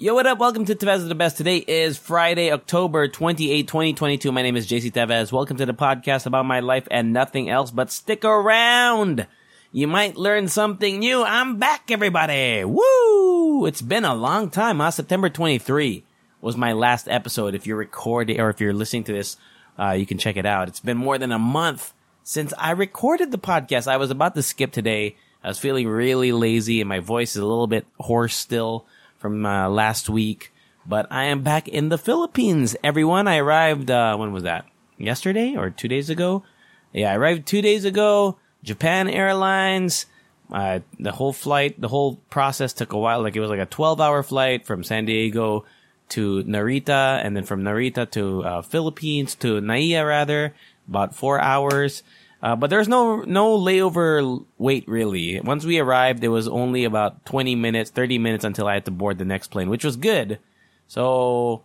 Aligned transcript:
Yo, 0.00 0.14
what 0.14 0.28
up? 0.28 0.38
Welcome 0.38 0.64
to 0.66 0.76
Tevez 0.76 1.08
the 1.08 1.14
Best. 1.16 1.36
Today 1.36 1.56
is 1.56 1.98
Friday, 1.98 2.52
October 2.52 3.08
28, 3.08 3.66
2022. 3.66 4.30
My 4.30 4.42
name 4.42 4.54
is 4.54 4.68
JC 4.68 4.92
Tevez. 4.92 5.32
Welcome 5.32 5.56
to 5.56 5.66
the 5.66 5.74
podcast 5.74 6.24
about 6.24 6.46
my 6.46 6.60
life 6.60 6.86
and 6.88 7.12
nothing 7.12 7.50
else, 7.50 7.72
but 7.72 7.90
stick 7.90 8.24
around. 8.24 9.26
You 9.72 9.88
might 9.88 10.16
learn 10.16 10.46
something 10.46 11.00
new. 11.00 11.24
I'm 11.24 11.56
back, 11.56 11.90
everybody. 11.90 12.62
Woo! 12.62 13.66
It's 13.66 13.82
been 13.82 14.04
a 14.04 14.14
long 14.14 14.50
time, 14.50 14.78
huh? 14.78 14.92
September 14.92 15.28
23 15.30 16.04
was 16.40 16.56
my 16.56 16.74
last 16.74 17.08
episode. 17.08 17.56
If 17.56 17.66
you're 17.66 17.76
recording 17.76 18.38
or 18.38 18.50
if 18.50 18.60
you're 18.60 18.72
listening 18.72 19.02
to 19.02 19.12
this, 19.12 19.36
uh, 19.80 19.96
you 19.98 20.06
can 20.06 20.18
check 20.18 20.36
it 20.36 20.46
out. 20.46 20.68
It's 20.68 20.78
been 20.78 20.96
more 20.96 21.18
than 21.18 21.32
a 21.32 21.40
month 21.40 21.92
since 22.22 22.54
I 22.56 22.70
recorded 22.70 23.32
the 23.32 23.36
podcast. 23.38 23.88
I 23.88 23.96
was 23.96 24.12
about 24.12 24.36
to 24.36 24.44
skip 24.44 24.70
today. 24.70 25.16
I 25.42 25.48
was 25.48 25.58
feeling 25.58 25.88
really 25.88 26.30
lazy 26.30 26.80
and 26.80 26.88
my 26.88 27.00
voice 27.00 27.30
is 27.34 27.42
a 27.42 27.46
little 27.46 27.66
bit 27.66 27.84
hoarse 27.98 28.36
still 28.36 28.86
from 29.18 29.44
uh, 29.44 29.68
last 29.68 30.08
week. 30.08 30.52
But 30.86 31.06
I 31.10 31.24
am 31.24 31.42
back 31.42 31.68
in 31.68 31.90
the 31.90 31.98
Philippines, 31.98 32.74
everyone. 32.82 33.28
I 33.28 33.36
arrived, 33.36 33.90
uh, 33.90 34.16
when 34.16 34.32
was 34.32 34.44
that? 34.44 34.64
Yesterday 34.96 35.54
or 35.54 35.70
two 35.70 35.88
days 35.88 36.08
ago? 36.08 36.44
Yeah, 36.92 37.12
I 37.12 37.16
arrived 37.16 37.46
two 37.46 37.60
days 37.60 37.84
ago. 37.84 38.38
Japan 38.62 39.08
Airlines. 39.08 40.06
Uh, 40.50 40.80
the 40.98 41.12
whole 41.12 41.34
flight, 41.34 41.78
the 41.78 41.88
whole 41.88 42.16
process 42.30 42.72
took 42.72 42.94
a 42.94 42.98
while. 42.98 43.20
Like 43.22 43.36
it 43.36 43.40
was 43.40 43.50
like 43.50 43.60
a 43.60 43.66
12 43.66 44.00
hour 44.00 44.22
flight 44.22 44.64
from 44.64 44.82
San 44.82 45.04
Diego 45.04 45.66
to 46.10 46.42
Narita 46.44 47.22
and 47.22 47.36
then 47.36 47.44
from 47.44 47.62
Narita 47.62 48.10
to, 48.12 48.42
uh, 48.42 48.62
Philippines 48.62 49.34
to 49.36 49.60
NAIA 49.60 50.06
rather, 50.06 50.54
about 50.88 51.14
four 51.14 51.38
hours. 51.38 52.02
Uh, 52.40 52.54
but 52.54 52.70
there's 52.70 52.86
no 52.86 53.22
no 53.22 53.58
layover 53.58 54.44
wait 54.58 54.86
really. 54.86 55.40
Once 55.40 55.64
we 55.64 55.78
arrived, 55.78 56.22
it 56.22 56.28
was 56.28 56.46
only 56.46 56.84
about 56.84 57.24
20 57.26 57.56
minutes, 57.56 57.90
30 57.90 58.18
minutes 58.18 58.44
until 58.44 58.68
I 58.68 58.74
had 58.74 58.84
to 58.84 58.90
board 58.90 59.18
the 59.18 59.24
next 59.24 59.48
plane, 59.48 59.68
which 59.70 59.84
was 59.84 59.96
good. 59.96 60.38
So, 60.86 61.62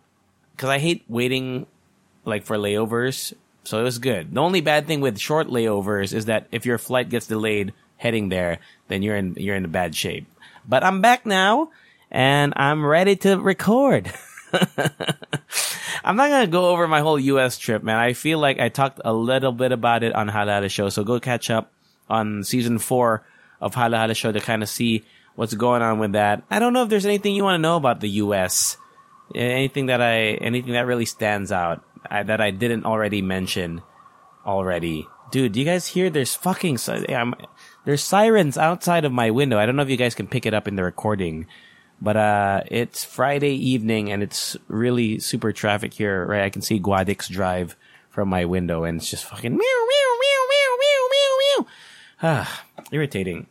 because 0.56 0.70
I 0.70 0.80
hate 0.80 1.04
waiting 1.08 1.68
like 2.26 2.44
for 2.44 2.58
layovers, 2.58 3.34
so 3.64 3.80
it 3.80 3.84
was 3.84 4.00
good. 4.00 4.34
The 4.34 4.42
only 4.42 4.62
bad 4.62 4.88
thing 4.88 5.00
with 5.00 5.20
short 5.20 5.48
layovers 5.48 6.14
is 6.14 6.26
that 6.26 6.48
if 6.52 6.66
your 6.66 6.78
flight 6.78 7.10
gets 7.10 7.28
delayed 7.28 7.74
heading 7.98 8.30
there, 8.30 8.60
then 8.88 9.04
you're 9.04 9.16
in 9.16 9.36
you're 9.38 9.56
in 9.56 9.70
bad 9.72 9.96
shape. 9.96 10.26
But 10.68 10.84
I'm 10.84 11.02
back 11.02 11.26
now, 11.26 11.70
and 12.10 12.54
I'm 12.56 12.86
ready 12.86 13.16
to 13.18 13.38
record. 13.40 14.12
I'm 16.04 16.16
not 16.16 16.30
gonna 16.30 16.48
go 16.48 16.70
over 16.70 16.88
my 16.88 17.02
whole 17.02 17.20
U.S. 17.20 17.58
trip, 17.58 17.84
man. 17.84 17.98
I 17.98 18.14
feel 18.14 18.40
like 18.40 18.60
I 18.60 18.70
talked 18.70 19.00
a 19.04 19.14
little 19.14 19.52
bit 19.52 19.72
about 19.72 20.04
it 20.04 20.14
on 20.14 20.28
Hala 20.28 20.54
Hala 20.54 20.70
Show, 20.70 20.90
so 20.90 21.04
go 21.04 21.20
catch 21.20 21.50
up 21.50 21.72
on 22.10 22.44
season 22.44 22.80
four 22.80 23.26
of 23.62 23.76
Hala 23.76 23.98
Hala 23.98 24.14
Show 24.14 24.32
to 24.32 24.40
kind 24.40 24.64
of 24.64 24.70
see 24.70 25.04
what's 25.36 25.54
going 25.54 25.82
on 25.82 26.00
with 26.00 26.14
that. 26.14 26.44
I 26.50 26.60
don't 26.60 26.74
know 26.74 26.84
if 26.84 26.90
there's 26.90 27.06
anything 27.06 27.36
you 27.36 27.44
want 27.44 27.56
to 27.56 27.62
know 27.62 27.78
about 27.78 28.02
the 28.02 28.10
U.S. 28.10 28.78
Anything 29.34 29.88
that 29.88 30.02
I, 30.02 30.36
anything 30.42 30.74
that 30.74 30.86
really 30.86 31.06
stands 31.06 31.52
out 31.52 31.84
I, 32.10 32.24
that 32.24 32.42
I 32.42 32.52
didn't 32.52 32.86
already 32.86 33.22
mention 33.22 33.82
already. 34.46 35.08
Dude, 35.32 35.54
do 35.54 35.60
you 35.60 35.66
guys 35.66 35.88
hear? 35.88 36.10
There's 36.10 36.36
fucking, 36.36 36.78
um, 37.10 37.34
there's 37.86 38.04
sirens 38.04 38.58
outside 38.58 39.06
of 39.06 39.12
my 39.12 39.32
window. 39.32 39.58
I 39.58 39.66
don't 39.66 39.76
know 39.76 39.82
if 39.82 39.90
you 39.90 39.98
guys 39.98 40.14
can 40.14 40.28
pick 40.28 40.46
it 40.46 40.54
up 40.54 40.68
in 40.68 40.76
the 40.76 40.84
recording. 40.84 41.48
But 42.04 42.18
uh, 42.18 42.64
it's 42.68 43.06
Friday 43.06 43.56
evening 43.56 44.12
and 44.12 44.22
it's 44.22 44.58
really 44.68 45.20
super 45.20 45.54
traffic 45.54 45.94
here, 45.94 46.26
right? 46.26 46.44
I 46.44 46.50
can 46.50 46.62
see 46.62 46.78
Guadix 46.78 47.30
Drive 47.30 47.78
from 48.10 48.28
my 48.28 48.44
window 48.44 48.84
and 48.84 48.98
it's 49.00 49.10
just 49.10 49.24
fucking 49.24 49.52
meow, 49.52 49.58
meow, 49.58 50.12
meow, 50.20 50.44
meow, 50.50 50.78
meow, 50.82 51.08
meow, 51.10 51.38
meow. 51.40 51.68
Ah, 52.22 52.66
irritating. 52.92 53.48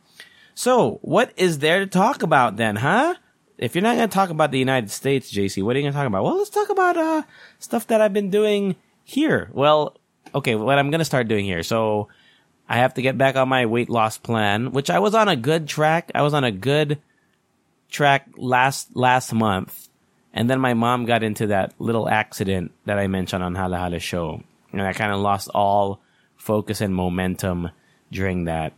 So, 0.54 0.98
what 1.00 1.32
is 1.38 1.60
there 1.60 1.80
to 1.80 1.86
talk 1.86 2.22
about 2.22 2.56
then, 2.56 2.76
huh? 2.76 3.14
If 3.56 3.74
you're 3.74 3.82
not 3.82 3.96
going 3.96 4.10
to 4.10 4.14
talk 4.14 4.28
about 4.28 4.50
the 4.50 4.58
United 4.58 4.90
States, 4.90 5.32
JC, 5.32 5.62
what 5.62 5.74
are 5.74 5.78
you 5.78 5.84
going 5.84 5.94
to 5.94 5.98
talk 5.98 6.06
about? 6.06 6.22
Well, 6.22 6.36
let's 6.36 6.50
talk 6.50 6.68
about 6.68 6.98
uh, 6.98 7.22
stuff 7.58 7.86
that 7.86 8.02
I've 8.02 8.12
been 8.12 8.28
doing 8.28 8.76
here. 9.02 9.48
Well, 9.54 9.96
okay, 10.34 10.56
what 10.56 10.78
I'm 10.78 10.90
going 10.90 10.98
to 10.98 11.06
start 11.06 11.26
doing 11.26 11.46
here. 11.46 11.62
So, 11.62 12.08
I 12.68 12.76
have 12.76 12.92
to 12.94 13.02
get 13.02 13.16
back 13.16 13.36
on 13.36 13.48
my 13.48 13.64
weight 13.64 13.88
loss 13.88 14.18
plan, 14.18 14.72
which 14.72 14.90
I 14.90 14.98
was 14.98 15.14
on 15.14 15.28
a 15.28 15.36
good 15.36 15.68
track. 15.68 16.10
I 16.14 16.20
was 16.20 16.34
on 16.34 16.44
a 16.44 16.52
good 16.52 16.98
track 17.92 18.26
last 18.36 18.96
last 18.96 19.32
month, 19.32 19.88
and 20.32 20.50
then 20.50 20.58
my 20.58 20.74
mom 20.74 21.04
got 21.04 21.22
into 21.22 21.48
that 21.48 21.74
little 21.78 22.08
accident 22.08 22.72
that 22.86 22.98
I 22.98 23.06
mentioned 23.06 23.44
on 23.44 23.54
Hala 23.54 23.78
Hala 23.78 24.00
show, 24.00 24.42
and 24.72 24.82
I 24.82 24.92
kind 24.92 25.12
of 25.12 25.20
lost 25.20 25.48
all 25.54 26.00
focus 26.36 26.80
and 26.80 26.94
momentum 26.94 27.70
during 28.10 28.44
that. 28.44 28.72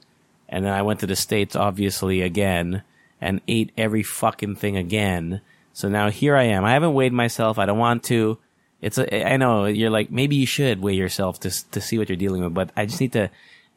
And 0.49 0.65
then 0.65 0.73
I 0.73 0.83
went 0.83 1.01
to 1.01 1.07
the 1.07 1.17
states, 1.17 1.57
obviously, 1.57 2.21
again, 2.21 2.83
and 3.21 3.41
ate 3.49 3.73
every 3.79 4.03
fucking 4.03 4.57
thing 4.57 4.77
again. 4.77 5.41
So 5.73 5.89
now 5.89 6.11
here 6.11 6.37
I 6.37 6.45
am. 6.45 6.65
I 6.65 6.73
haven't 6.73 6.95
weighed 6.95 7.13
myself. 7.13 7.59
I 7.59 7.67
don't 7.67 7.79
want 7.79 8.05
to. 8.05 8.39
It's 8.81 8.99
a, 8.99 9.27
I 9.27 9.39
know 9.39 9.65
you're 9.65 9.91
like 9.91 10.11
maybe 10.11 10.37
you 10.37 10.47
should 10.47 10.83
weigh 10.83 10.95
yourself 10.95 11.41
to 11.41 11.71
to 11.71 11.81
see 11.81 11.99
what 11.99 12.09
you're 12.09 12.17
dealing 12.17 12.45
with, 12.45 12.53
but 12.53 12.71
I 12.77 12.85
just 12.85 13.01
need 13.01 13.13
to 13.13 13.31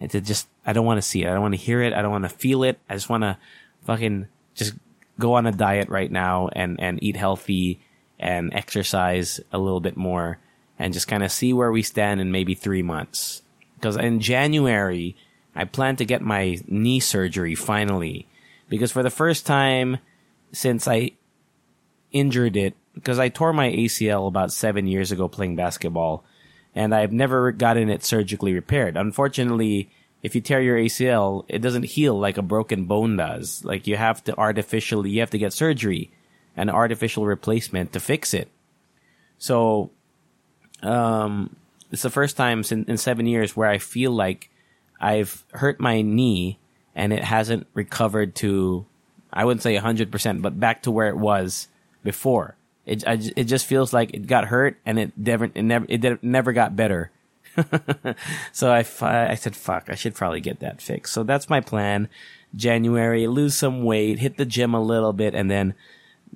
to 0.09 0.19
just 0.19 0.47
I 0.65 0.73
don't 0.73 0.85
want 0.85 0.97
to 0.97 1.07
see 1.07 1.23
it. 1.23 1.29
I 1.29 1.33
don't 1.33 1.41
want 1.41 1.53
to 1.53 1.61
hear 1.61 1.81
it. 1.81 1.93
I 1.93 2.01
don't 2.01 2.11
want 2.11 2.25
to 2.25 2.29
feel 2.29 2.63
it. 2.63 2.77
I 2.89 2.95
just 2.95 3.09
want 3.09 3.23
to 3.23 3.37
fucking 3.85 4.27
just 4.53 4.73
go 5.19 5.33
on 5.33 5.47
a 5.47 5.51
diet 5.51 5.89
right 5.89 6.11
now 6.11 6.49
and, 6.53 6.79
and 6.79 7.01
eat 7.01 7.15
healthy 7.15 7.79
and 8.19 8.53
exercise 8.53 9.39
a 9.51 9.57
little 9.57 9.79
bit 9.79 9.97
more 9.97 10.39
and 10.79 10.93
just 10.93 11.07
kind 11.07 11.23
of 11.23 11.31
see 11.31 11.53
where 11.53 11.71
we 11.71 11.81
stand 11.81 12.21
in 12.21 12.31
maybe 12.31 12.53
three 12.53 12.83
months. 12.83 13.41
Because 13.75 13.95
in 13.95 14.19
January, 14.19 15.15
I 15.55 15.65
plan 15.65 15.95
to 15.97 16.05
get 16.05 16.21
my 16.21 16.59
knee 16.67 16.99
surgery 16.99 17.55
finally. 17.55 18.27
Because 18.69 18.91
for 18.91 19.03
the 19.03 19.09
first 19.09 19.45
time 19.45 19.97
since 20.51 20.87
I 20.87 21.11
injured 22.11 22.55
it, 22.57 22.75
because 22.93 23.19
I 23.19 23.29
tore 23.29 23.53
my 23.53 23.69
ACL 23.69 24.27
about 24.27 24.51
seven 24.51 24.87
years 24.87 25.11
ago 25.11 25.27
playing 25.27 25.55
basketball, 25.55 26.23
and 26.75 26.93
I've 26.93 27.11
never 27.11 27.51
gotten 27.51 27.89
it 27.89 28.03
surgically 28.03 28.53
repaired. 28.53 28.97
Unfortunately, 28.97 29.89
if 30.23 30.35
you 30.35 30.41
tear 30.41 30.61
your 30.61 30.77
ACL, 30.77 31.45
it 31.47 31.59
doesn't 31.59 31.83
heal 31.83 32.17
like 32.17 32.37
a 32.37 32.41
broken 32.41 32.85
bone 32.85 33.17
does. 33.17 33.63
Like 33.63 33.87
you 33.87 33.97
have 33.97 34.23
to 34.25 34.37
artificially, 34.37 35.09
you 35.11 35.19
have 35.19 35.29
to 35.31 35.37
get 35.37 35.53
surgery, 35.53 36.11
an 36.55 36.69
artificial 36.69 37.25
replacement 37.25 37.93
to 37.93 37.99
fix 37.99 38.33
it. 38.33 38.49
So, 39.37 39.91
um, 40.81 41.55
it's 41.91 42.01
the 42.01 42.09
first 42.09 42.35
time 42.35 42.63
in, 42.69 42.85
in 42.85 42.97
seven 42.97 43.27
years 43.27 43.55
where 43.55 43.69
I 43.69 43.77
feel 43.77 44.11
like 44.11 44.49
I've 44.99 45.45
hurt 45.51 45.79
my 45.79 46.01
knee 46.01 46.59
and 46.95 47.13
it 47.13 47.23
hasn't 47.23 47.67
recovered 47.73 48.35
to, 48.35 48.85
I 49.31 49.45
wouldn't 49.45 49.61
say 49.61 49.75
hundred 49.75 50.11
percent, 50.11 50.41
but 50.41 50.59
back 50.59 50.83
to 50.83 50.91
where 50.91 51.07
it 51.07 51.17
was 51.17 51.67
before. 52.03 52.55
It, 52.85 53.07
I, 53.07 53.19
it 53.35 53.43
just 53.45 53.65
feels 53.67 53.93
like 53.93 54.13
it 54.13 54.27
got 54.27 54.45
hurt 54.45 54.77
and 54.85 54.97
it 54.97 55.11
never, 55.15 55.45
it 55.45 55.61
never, 55.63 55.85
it 55.87 56.23
never 56.23 56.53
got 56.53 56.75
better 56.75 57.11
so 58.51 58.71
I, 58.71 58.85
I 59.01 59.35
said, 59.35 59.55
fuck, 59.55 59.89
I 59.89 59.95
should 59.95 60.15
probably 60.15 60.41
get 60.41 60.59
that 60.59 60.81
fixed. 60.81 61.13
So 61.13 61.23
that's 61.23 61.49
my 61.49 61.61
plan. 61.61 62.09
January, 62.55 63.27
lose 63.27 63.55
some 63.55 63.83
weight, 63.83 64.19
hit 64.19 64.37
the 64.37 64.45
gym 64.45 64.73
a 64.73 64.81
little 64.81 65.13
bit, 65.13 65.33
and 65.35 65.49
then 65.49 65.73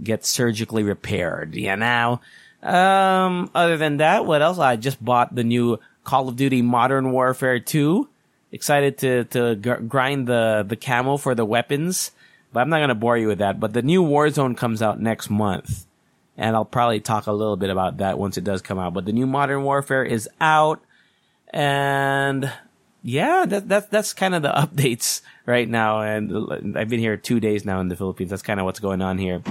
get 0.01 0.25
surgically 0.25 0.83
repaired. 0.83 1.56
Yeah, 1.56 1.75
now, 1.75 2.21
um, 2.62 3.50
other 3.56 3.77
than 3.77 3.97
that, 3.97 4.25
what 4.25 4.41
else? 4.41 4.59
I 4.59 4.75
just 4.75 5.03
bought 5.03 5.33
the 5.35 5.44
new 5.44 5.79
Call 6.03 6.27
of 6.27 6.35
Duty 6.35 6.62
Modern 6.62 7.12
Warfare 7.12 7.59
2. 7.59 8.07
Excited 8.51 8.97
to, 9.00 9.24
to 9.25 9.56
g- 9.56 9.85
grind 9.88 10.27
the, 10.27 10.65
the 10.67 10.75
camo 10.75 11.17
for 11.17 11.33
the 11.35 11.45
weapons, 11.45 12.12
but 12.51 12.59
I'm 12.59 12.69
not 12.69 12.79
going 12.79 12.89
to 12.89 12.95
bore 12.95 13.17
you 13.17 13.27
with 13.27 13.39
that. 13.39 13.59
But 13.59 13.74
the 13.74 13.81
new 13.81 14.03
Warzone 14.03 14.57
comes 14.57 14.81
out 14.81 15.00
next 15.00 15.29
month, 15.29 15.85
and 16.38 16.56
I'll 16.56 16.65
probably 16.65 17.00
talk 17.00 17.27
a 17.27 17.31
little 17.31 17.56
bit 17.56 17.69
about 17.69 17.97
that 17.97 18.19
once 18.19 18.38
it 18.38 18.44
does 18.44 18.62
come 18.62 18.77
out. 18.77 18.94
But 18.94 19.06
the 19.06 19.13
new 19.13 19.25
Modern 19.25 19.63
Warfare 19.63 20.03
is 20.03 20.27
out. 20.41 20.81
And 21.51 22.51
yeah, 23.03 23.45
that, 23.45 23.69
that, 23.69 23.92
that's 23.92 24.13
kind 24.13 24.36
of 24.36 24.42
the 24.42 24.50
updates 24.56 25.21
right 25.45 25.68
now. 25.68 26.01
And 26.01 26.77
I've 26.77 26.89
been 26.89 27.00
here 27.00 27.18
two 27.18 27.39
days 27.39 27.65
now 27.65 27.80
in 27.80 27.88
the 27.88 27.95
Philippines. 27.95 28.30
That's 28.30 28.42
kind 28.42 28.59
of 28.59 28.65
what's 28.65 28.80
going 28.80 29.01
on 29.01 29.18
here. 29.18 29.42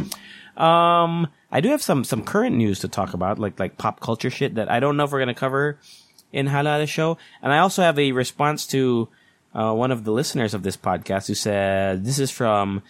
Um, 0.57 1.29
I 1.51 1.61
do 1.61 1.71
have 1.71 1.83
some, 1.83 2.05
some 2.05 2.25
current 2.25 2.57
news 2.57 2.81
to 2.81 2.89
talk 2.89 3.15
about, 3.15 3.39
like, 3.39 3.59
like 3.59 3.79
pop 3.79 4.01
culture 4.01 4.31
shit 4.31 4.57
that 4.57 4.71
I 4.71 4.81
don't 4.81 4.97
know 4.97 5.05
if 5.05 5.13
we're 5.13 5.19
going 5.19 5.29
to 5.29 5.35
cover 5.35 5.79
in 6.33 6.47
Hala 6.47 6.71
Hala 6.71 6.87
Show. 6.87 7.19
And 7.43 7.53
I 7.53 7.59
also 7.59 7.83
have 7.83 7.99
a 7.99 8.13
response 8.13 8.67
to, 8.69 9.09
uh, 9.55 9.73
one 9.73 9.91
of 9.91 10.05
the 10.05 10.13
listeners 10.13 10.55
of 10.55 10.63
this 10.63 10.77
podcast 10.77 11.27
who 11.27 11.35
said, 11.35 12.05
this 12.05 12.19
is 12.19 12.31
from 12.31 12.83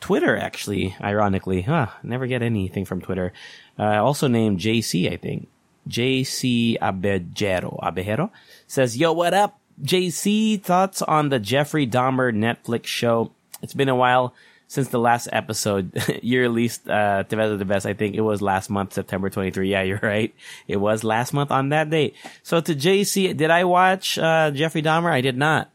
Twitter, 0.00 0.36
actually, 0.36 0.94
ironically. 1.00 1.62
Huh, 1.62 1.88
never 2.02 2.26
get 2.26 2.42
anything 2.42 2.84
from 2.84 3.00
Twitter. 3.00 3.32
Uh, 3.78 4.04
also 4.04 4.28
named 4.28 4.60
JC, 4.60 5.10
I 5.10 5.16
think. 5.16 5.48
JC 5.88 6.78
Abejero, 6.78 7.80
Abejero 7.80 8.30
says, 8.66 8.96
Yo, 8.96 9.12
what 9.12 9.34
up? 9.34 9.60
JC, 9.82 10.60
thoughts 10.62 11.02
on 11.02 11.30
the 11.30 11.38
Jeffrey 11.38 11.86
Dahmer 11.86 12.32
Netflix 12.34 12.86
show? 12.86 13.32
It's 13.60 13.74
been 13.74 13.88
a 13.88 13.96
while 13.96 14.34
since 14.68 14.88
the 14.88 14.98
last 14.98 15.28
episode 15.32 15.92
you 16.22 16.40
released, 16.40 16.88
uh, 16.88 17.24
Tevez 17.24 17.58
the 17.58 17.64
Best. 17.64 17.86
I 17.86 17.94
think 17.94 18.14
it 18.14 18.20
was 18.20 18.42
last 18.42 18.70
month, 18.70 18.92
September 18.92 19.30
23. 19.30 19.70
Yeah, 19.70 19.82
you're 19.82 19.98
right. 20.02 20.34
It 20.66 20.76
was 20.76 21.04
last 21.04 21.32
month 21.32 21.50
on 21.50 21.70
that 21.70 21.90
date. 21.90 22.14
So 22.42 22.60
to 22.60 22.74
JC, 22.74 23.36
did 23.36 23.50
I 23.50 23.64
watch, 23.64 24.18
uh, 24.18 24.50
Jeffrey 24.50 24.82
Dahmer? 24.82 25.10
I 25.10 25.20
did 25.20 25.36
not. 25.36 25.70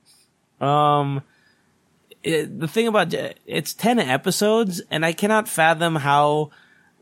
Um, 0.60 1.24
it, 2.24 2.60
the 2.60 2.68
thing 2.68 2.88
about 2.88 3.14
it's 3.46 3.74
10 3.74 4.00
episodes 4.00 4.82
and 4.92 5.06
I 5.06 5.14
cannot 5.14 5.48
fathom 5.48 5.96
how, 5.96 6.52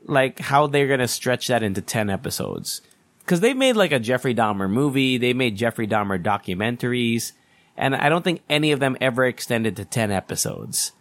like, 0.06 0.39
how 0.39 0.68
they're 0.68 0.88
going 0.88 1.00
to 1.00 1.07
stretch 1.07 1.48
that 1.48 1.63
into 1.63 1.81
10 1.81 2.10
episodes. 2.10 2.81
Cause 3.27 3.41
they 3.41 3.53
made 3.53 3.75
like 3.75 3.91
a 3.91 4.00
Jeffrey 4.00 4.33
Dahmer 4.33 4.69
movie. 4.69 5.18
They 5.18 5.33
made 5.33 5.56
Jeffrey 5.56 5.88
Dahmer 5.88 6.21
documentaries. 6.21 7.33
And 7.77 7.95
I 7.95 8.09
don't 8.09 8.24
think 8.24 8.41
any 8.50 8.71
of 8.71 8.79
them 8.79 8.97
ever 9.00 9.25
extended 9.25 9.75
to 9.75 9.85
10 9.85 10.12
episodes. 10.12 10.94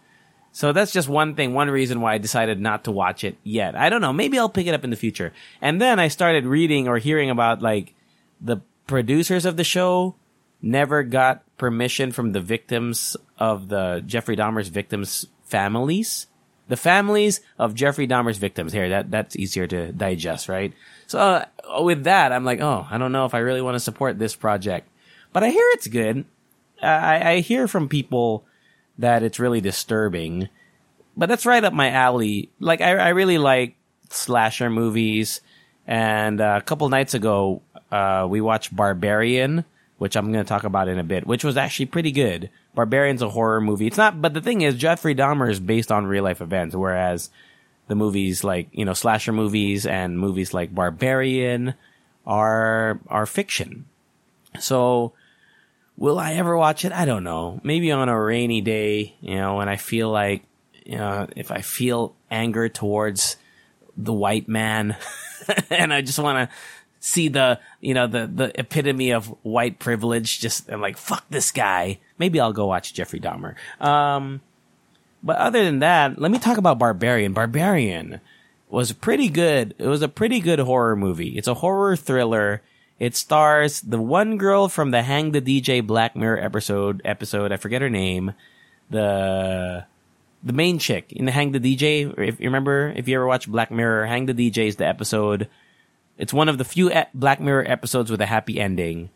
So 0.51 0.73
that's 0.73 0.91
just 0.91 1.07
one 1.07 1.35
thing, 1.35 1.53
one 1.53 1.69
reason 1.69 2.01
why 2.01 2.13
I 2.13 2.17
decided 2.17 2.59
not 2.59 2.83
to 2.83 2.91
watch 2.91 3.23
it 3.23 3.37
yet. 3.43 3.75
I 3.75 3.89
don't 3.89 4.01
know. 4.01 4.13
Maybe 4.13 4.39
I'll 4.39 4.49
pick 4.49 4.67
it 4.67 4.73
up 4.73 4.83
in 4.83 4.89
the 4.89 4.95
future. 4.95 5.33
And 5.61 5.81
then 5.81 5.99
I 5.99 6.07
started 6.07 6.45
reading 6.45 6.87
or 6.87 6.97
hearing 6.97 7.29
about 7.29 7.61
like 7.61 7.93
the 8.41 8.57
producers 8.87 9.45
of 9.45 9.57
the 9.57 9.63
show 9.63 10.15
never 10.61 11.03
got 11.03 11.43
permission 11.57 12.11
from 12.11 12.31
the 12.31 12.41
victims 12.41 13.15
of 13.37 13.69
the 13.69 14.03
Jeffrey 14.05 14.35
Dahmer's 14.35 14.69
victims' 14.69 15.27
families. 15.43 16.27
The 16.67 16.77
families 16.77 17.39
of 17.57 17.75
Jeffrey 17.75 18.07
Dahmer's 18.07 18.37
victims. 18.37 18.73
Here, 18.73 18.89
that 18.89 19.09
that's 19.09 19.35
easier 19.35 19.67
to 19.67 19.91
digest, 19.91 20.49
right? 20.49 20.73
So 21.07 21.19
uh, 21.19 21.45
with 21.81 22.03
that, 22.03 22.31
I'm 22.31 22.43
like, 22.43 22.59
oh, 22.59 22.85
I 22.89 22.97
don't 22.97 23.11
know 23.11 23.25
if 23.25 23.33
I 23.33 23.39
really 23.39 23.61
want 23.61 23.75
to 23.75 23.79
support 23.79 24.19
this 24.19 24.35
project, 24.35 24.89
but 25.31 25.43
I 25.43 25.49
hear 25.49 25.65
it's 25.73 25.87
good. 25.87 26.25
I, 26.81 27.31
I 27.31 27.39
hear 27.39 27.67
from 27.67 27.87
people 27.89 28.45
that 28.97 29.23
it's 29.23 29.39
really 29.39 29.61
disturbing, 29.61 30.49
but 31.15 31.29
that's 31.29 31.45
right 31.45 31.63
up 31.63 31.73
my 31.73 31.89
alley. 31.89 32.49
Like, 32.59 32.81
I, 32.81 32.97
I 32.97 33.09
really 33.09 33.37
like 33.37 33.75
slasher 34.09 34.69
movies, 34.69 35.41
and 35.87 36.41
uh, 36.41 36.55
a 36.57 36.61
couple 36.61 36.89
nights 36.89 37.13
ago, 37.13 37.61
uh, 37.91 38.27
we 38.29 38.41
watched 38.41 38.75
Barbarian 38.75 39.65
which 39.97 40.15
I'm 40.15 40.31
going 40.31 40.43
to 40.43 40.47
talk 40.47 40.63
about 40.63 40.87
in 40.87 40.99
a 40.99 41.03
bit, 41.03 41.25
which 41.25 41.43
was 41.43 41.57
actually 41.57 41.87
pretty 41.87 42.11
good. 42.11 42.49
Barbarian's 42.75 43.21
a 43.21 43.29
horror 43.29 43.61
movie. 43.61 43.87
It's 43.87 43.97
not, 43.97 44.21
but 44.21 44.33
the 44.33 44.41
thing 44.41 44.61
is, 44.61 44.75
Jeffrey 44.75 45.15
Dahmer 45.15 45.49
is 45.49 45.59
based 45.59 45.91
on 45.91 46.05
real 46.05 46.23
life 46.23 46.41
events, 46.41 46.75
whereas 46.75 47.29
the 47.87 47.95
movies 47.95 48.43
like, 48.43 48.69
you 48.71 48.85
know, 48.85 48.93
slasher 48.93 49.31
movies 49.31 49.85
and 49.85 50.19
movies 50.19 50.53
like 50.53 50.73
Barbarian 50.73 51.73
are, 52.25 52.99
are 53.07 53.25
fiction. 53.25 53.85
So, 54.59 55.13
will 55.97 56.19
I 56.19 56.33
ever 56.33 56.55
watch 56.55 56.85
it? 56.85 56.91
I 56.91 57.05
don't 57.05 57.23
know. 57.23 57.59
Maybe 57.63 57.91
on 57.91 58.09
a 58.09 58.19
rainy 58.19 58.61
day, 58.61 59.15
you 59.19 59.35
know, 59.35 59.55
when 59.55 59.69
I 59.69 59.77
feel 59.77 60.11
like, 60.11 60.43
you 60.85 60.97
know, 60.97 61.27
if 61.35 61.51
I 61.51 61.61
feel 61.61 62.15
anger 62.29 62.69
towards 62.69 63.37
the 63.97 64.13
white 64.13 64.47
man 64.47 64.95
and 65.69 65.91
I 65.91 66.01
just 66.01 66.19
want 66.19 66.49
to 66.49 66.55
see 66.99 67.27
the 67.27 67.59
you 67.81 67.93
know 67.93 68.07
the 68.07 68.27
the 68.27 68.59
epitome 68.59 69.11
of 69.11 69.27
white 69.43 69.79
privilege. 69.79 70.39
Just 70.39 70.69
I'm 70.69 70.81
like 70.81 70.97
fuck 70.97 71.25
this 71.29 71.51
guy. 71.51 71.99
Maybe 72.17 72.39
I'll 72.39 72.53
go 72.53 72.67
watch 72.67 72.93
Jeffrey 72.93 73.19
Dahmer. 73.19 73.55
Um, 73.79 74.41
but 75.23 75.37
other 75.37 75.63
than 75.63 75.79
that, 75.79 76.19
let 76.19 76.31
me 76.31 76.39
talk 76.39 76.57
about 76.57 76.79
Barbarian. 76.79 77.33
Barbarian 77.33 78.21
was 78.69 78.91
pretty 78.91 79.29
good. 79.29 79.75
It 79.77 79.87
was 79.87 80.01
a 80.01 80.07
pretty 80.07 80.39
good 80.39 80.59
horror 80.59 80.95
movie. 80.95 81.37
It's 81.37 81.47
a 81.47 81.55
horror 81.55 81.95
thriller. 81.95 82.61
It 82.99 83.15
stars 83.15 83.81
the 83.81 84.01
one 84.01 84.37
girl 84.37 84.69
from 84.69 84.91
the 84.91 85.03
Hang 85.03 85.31
the 85.31 85.41
DJ 85.41 85.85
Black 85.85 86.15
Mirror 86.15 86.39
episode. 86.39 87.01
Episode 87.05 87.51
I 87.51 87.57
forget 87.57 87.81
her 87.81 87.89
name. 87.89 88.33
The 88.89 89.85
the 90.43 90.53
main 90.53 90.79
chick 90.79 91.11
in 91.11 91.25
the 91.25 91.31
Hang 91.31 91.51
the 91.51 91.59
DJ. 91.59 92.13
If 92.17 92.39
you 92.39 92.45
remember, 92.45 92.93
if 92.95 93.07
you 93.07 93.15
ever 93.15 93.27
watched 93.27 93.51
Black 93.51 93.69
Mirror, 93.69 94.07
Hang 94.07 94.25
the 94.25 94.33
DJ 94.33 94.67
is 94.67 94.77
the 94.77 94.87
episode 94.87 95.47
it's 96.17 96.33
one 96.33 96.49
of 96.49 96.57
the 96.57 96.65
few 96.65 96.91
Black 97.13 97.39
Mirror 97.39 97.65
episodes 97.67 98.09
with 98.09 98.21
a 98.21 98.25
happy 98.25 98.59
ending. 98.59 99.09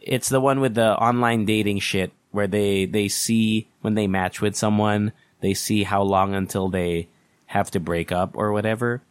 It's 0.00 0.28
the 0.28 0.40
one 0.40 0.60
with 0.60 0.74
the 0.74 0.96
online 0.98 1.44
dating 1.44 1.80
shit 1.80 2.12
where 2.30 2.46
they, 2.46 2.84
they 2.84 3.08
see 3.08 3.68
when 3.80 3.94
they 3.94 4.06
match 4.06 4.40
with 4.40 4.54
someone, 4.54 5.12
they 5.40 5.54
see 5.54 5.84
how 5.84 6.02
long 6.02 6.34
until 6.34 6.68
they 6.68 7.08
have 7.46 7.70
to 7.70 7.80
break 7.80 8.12
up 8.12 8.32
or 8.34 8.52
whatever. 8.52 9.02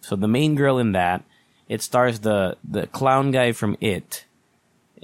So 0.00 0.16
the 0.16 0.28
main 0.28 0.54
girl 0.54 0.78
in 0.78 0.92
that, 0.92 1.24
it 1.68 1.82
stars 1.82 2.20
the, 2.20 2.56
the 2.64 2.86
clown 2.86 3.30
guy 3.30 3.52
from 3.52 3.76
It. 3.80 4.24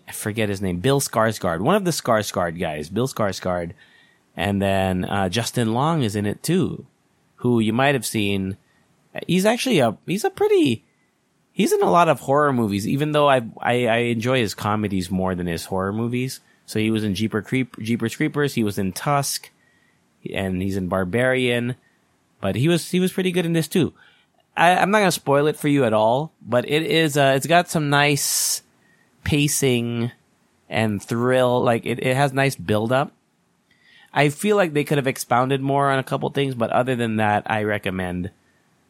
I 0.09 0.13
forget 0.13 0.49
his 0.49 0.61
name. 0.61 0.81
Bill 0.81 1.01
Skarsgård. 1.01 1.61
One 1.61 1.77
of 1.77 1.85
the 1.85 1.91
Skarsgård 1.91 2.59
guys. 2.59 2.89
Bill 2.89 3.09
Skarsgård. 3.09 3.73
And 4.37 4.61
then, 4.61 5.05
uh, 5.05 5.29
Justin 5.29 5.75
Long 5.75 6.03
is 6.03 6.17
in 6.17 6.27
it 6.27 6.43
too. 6.43 6.87
Who 7.37 7.61
you 7.61 7.73
might 7.73 7.95
have 7.95 8.07
seen. 8.07 8.57
He's 9.27 9.47
actually 9.47 9.81
a, 9.81 9.97
he's 10.07 10.25
a 10.25 10.31
pretty, 10.31 10.85
he's 11.53 11.73
in 11.73 11.83
a 11.83 11.91
lot 11.91 12.09
of 12.09 12.21
horror 12.21 12.53
movies, 12.53 12.87
even 12.87 13.13
though 13.13 13.29
I, 13.29 13.43
I, 13.61 13.87
I 13.87 13.97
enjoy 13.97 14.39
his 14.39 14.55
comedies 14.55 15.11
more 15.11 15.35
than 15.35 15.47
his 15.47 15.67
horror 15.67 15.93
movies. 15.93 16.41
So 16.67 16.79
he 16.79 16.91
was 16.91 17.05
in 17.05 17.15
Jeeper 17.15 17.43
Creep, 17.43 17.79
Jeepers 17.81 18.17
Creepers. 18.17 18.55
He 18.55 18.65
was 18.65 18.79
in 18.79 18.93
Tusk, 18.93 19.51
and 20.33 20.63
he's 20.63 20.77
in 20.77 20.89
Barbarian. 20.89 21.75
But 22.41 22.57
he 22.57 22.69
was 22.69 22.91
he 22.91 23.01
was 23.01 23.13
pretty 23.13 23.33
good 23.33 23.45
in 23.45 23.53
this 23.53 23.69
too. 23.69 23.93
I, 24.57 24.71
am 24.71 24.91
not 24.91 25.01
gonna 25.01 25.13
spoil 25.13 25.47
it 25.47 25.57
for 25.57 25.69
you 25.69 25.85
at 25.85 25.93
all, 25.93 26.33
but 26.41 26.69
it 26.69 26.83
is 26.83 27.17
uh, 27.17 27.35
it's 27.37 27.47
got 27.47 27.69
some 27.69 27.91
nice 27.91 28.63
pacing 29.25 30.13
and 30.69 31.03
thrill. 31.03 31.63
Like 31.63 31.85
it, 31.85 31.99
it 32.05 32.17
has 32.17 32.33
nice 32.33 32.57
build 32.57 32.93
up. 32.93 33.13
I 34.13 34.29
feel 34.29 34.57
like 34.57 34.73
they 34.73 34.85
could 34.85 34.99
have 34.99 35.07
expounded 35.07 35.61
more 35.61 35.91
on 35.91 35.99
a 35.99 36.05
couple 36.05 36.29
things, 36.31 36.55
but 36.55 36.71
other 36.71 36.97
than 36.97 37.17
that, 37.17 37.49
I 37.51 37.63
recommend 37.65 38.31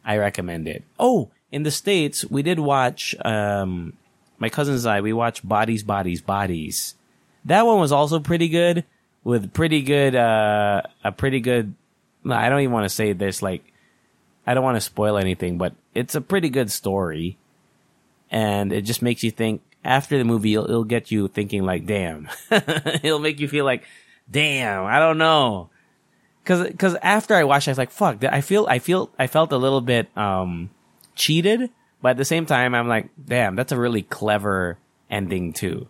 I 0.05 0.17
recommend 0.17 0.67
it. 0.67 0.83
Oh, 0.99 1.29
in 1.51 1.63
the 1.63 1.71
states, 1.71 2.25
we 2.25 2.41
did 2.43 2.59
watch. 2.59 3.15
Um, 3.23 3.93
my 4.39 4.49
cousins 4.49 4.85
I 4.85 5.01
we 5.01 5.13
watched 5.13 5.47
Bodies, 5.47 5.83
Bodies, 5.83 6.21
Bodies. 6.21 6.95
That 7.45 7.65
one 7.65 7.79
was 7.79 7.91
also 7.91 8.19
pretty 8.19 8.49
good 8.49 8.85
with 9.23 9.53
pretty 9.53 9.81
good, 9.81 10.15
uh, 10.15 10.81
a 11.03 11.11
pretty 11.11 11.39
good. 11.39 11.75
I 12.27 12.49
don't 12.49 12.61
even 12.61 12.73
want 12.73 12.85
to 12.85 12.89
say 12.89 13.13
this. 13.13 13.41
Like, 13.41 13.63
I 14.45 14.53
don't 14.53 14.63
want 14.63 14.77
to 14.77 14.81
spoil 14.81 15.17
anything, 15.17 15.57
but 15.57 15.73
it's 15.93 16.15
a 16.15 16.21
pretty 16.21 16.49
good 16.49 16.71
story, 16.71 17.37
and 18.29 18.71
it 18.71 18.81
just 18.81 19.01
makes 19.01 19.23
you 19.23 19.31
think. 19.31 19.61
After 19.83 20.15
the 20.15 20.23
movie, 20.23 20.53
it'll, 20.53 20.65
it'll 20.65 20.83
get 20.83 21.09
you 21.09 21.27
thinking 21.27 21.63
like, 21.63 21.87
"Damn!" 21.87 22.29
it'll 22.51 23.17
make 23.17 23.39
you 23.39 23.47
feel 23.47 23.65
like, 23.65 23.83
"Damn!" 24.29 24.85
I 24.85 24.99
don't 24.99 25.17
know, 25.17 25.71
because 26.43 26.67
because 26.67 26.95
after 27.01 27.33
I 27.33 27.45
watched, 27.45 27.67
it, 27.67 27.71
I 27.71 27.73
was 27.73 27.77
like, 27.79 27.89
"Fuck!" 27.89 28.23
I 28.23 28.41
feel 28.41 28.67
I 28.69 28.77
feel 28.77 29.09
I 29.17 29.25
felt 29.25 29.51
a 29.51 29.57
little 29.57 29.81
bit 29.81 30.15
um 30.15 30.69
cheated, 31.15 31.69
but 32.01 32.09
at 32.09 32.17
the 32.17 32.25
same 32.25 32.45
time, 32.45 32.73
I'm 32.73 32.87
like, 32.87 33.09
damn, 33.23 33.55
that's 33.55 33.71
a 33.71 33.79
really 33.79 34.01
clever 34.01 34.77
ending 35.09 35.53
too. 35.53 35.87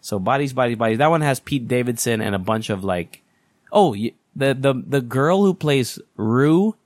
So 0.00 0.18
bodies, 0.18 0.52
bodies, 0.52 0.76
bodies. 0.76 0.98
That 0.98 1.10
one 1.10 1.20
has 1.20 1.40
Pete 1.40 1.68
Davidson 1.68 2.20
and 2.20 2.34
a 2.34 2.38
bunch 2.38 2.70
of 2.70 2.84
like, 2.84 3.22
oh, 3.72 3.94
the 3.94 4.54
the 4.54 4.82
the 4.86 5.00
girl 5.00 5.42
who 5.42 5.54
plays 5.54 5.98
Rue 6.16 6.76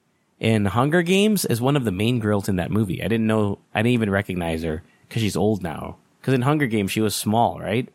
in 0.40 0.66
Hunger 0.66 1.02
Games 1.02 1.44
is 1.44 1.60
one 1.60 1.76
of 1.76 1.84
the 1.84 1.92
main 1.92 2.18
girls 2.18 2.48
in 2.48 2.56
that 2.56 2.70
movie. 2.70 3.02
I 3.02 3.08
didn't 3.08 3.26
know, 3.26 3.58
I 3.74 3.80
didn't 3.80 3.94
even 3.94 4.10
recognize 4.10 4.62
her 4.62 4.82
because 5.08 5.22
she's 5.22 5.36
old 5.36 5.62
now. 5.62 5.96
Because 6.20 6.34
in 6.34 6.42
Hunger 6.42 6.66
Games 6.66 6.90
she 6.90 7.00
was 7.00 7.14
small, 7.14 7.60
right? 7.60 7.88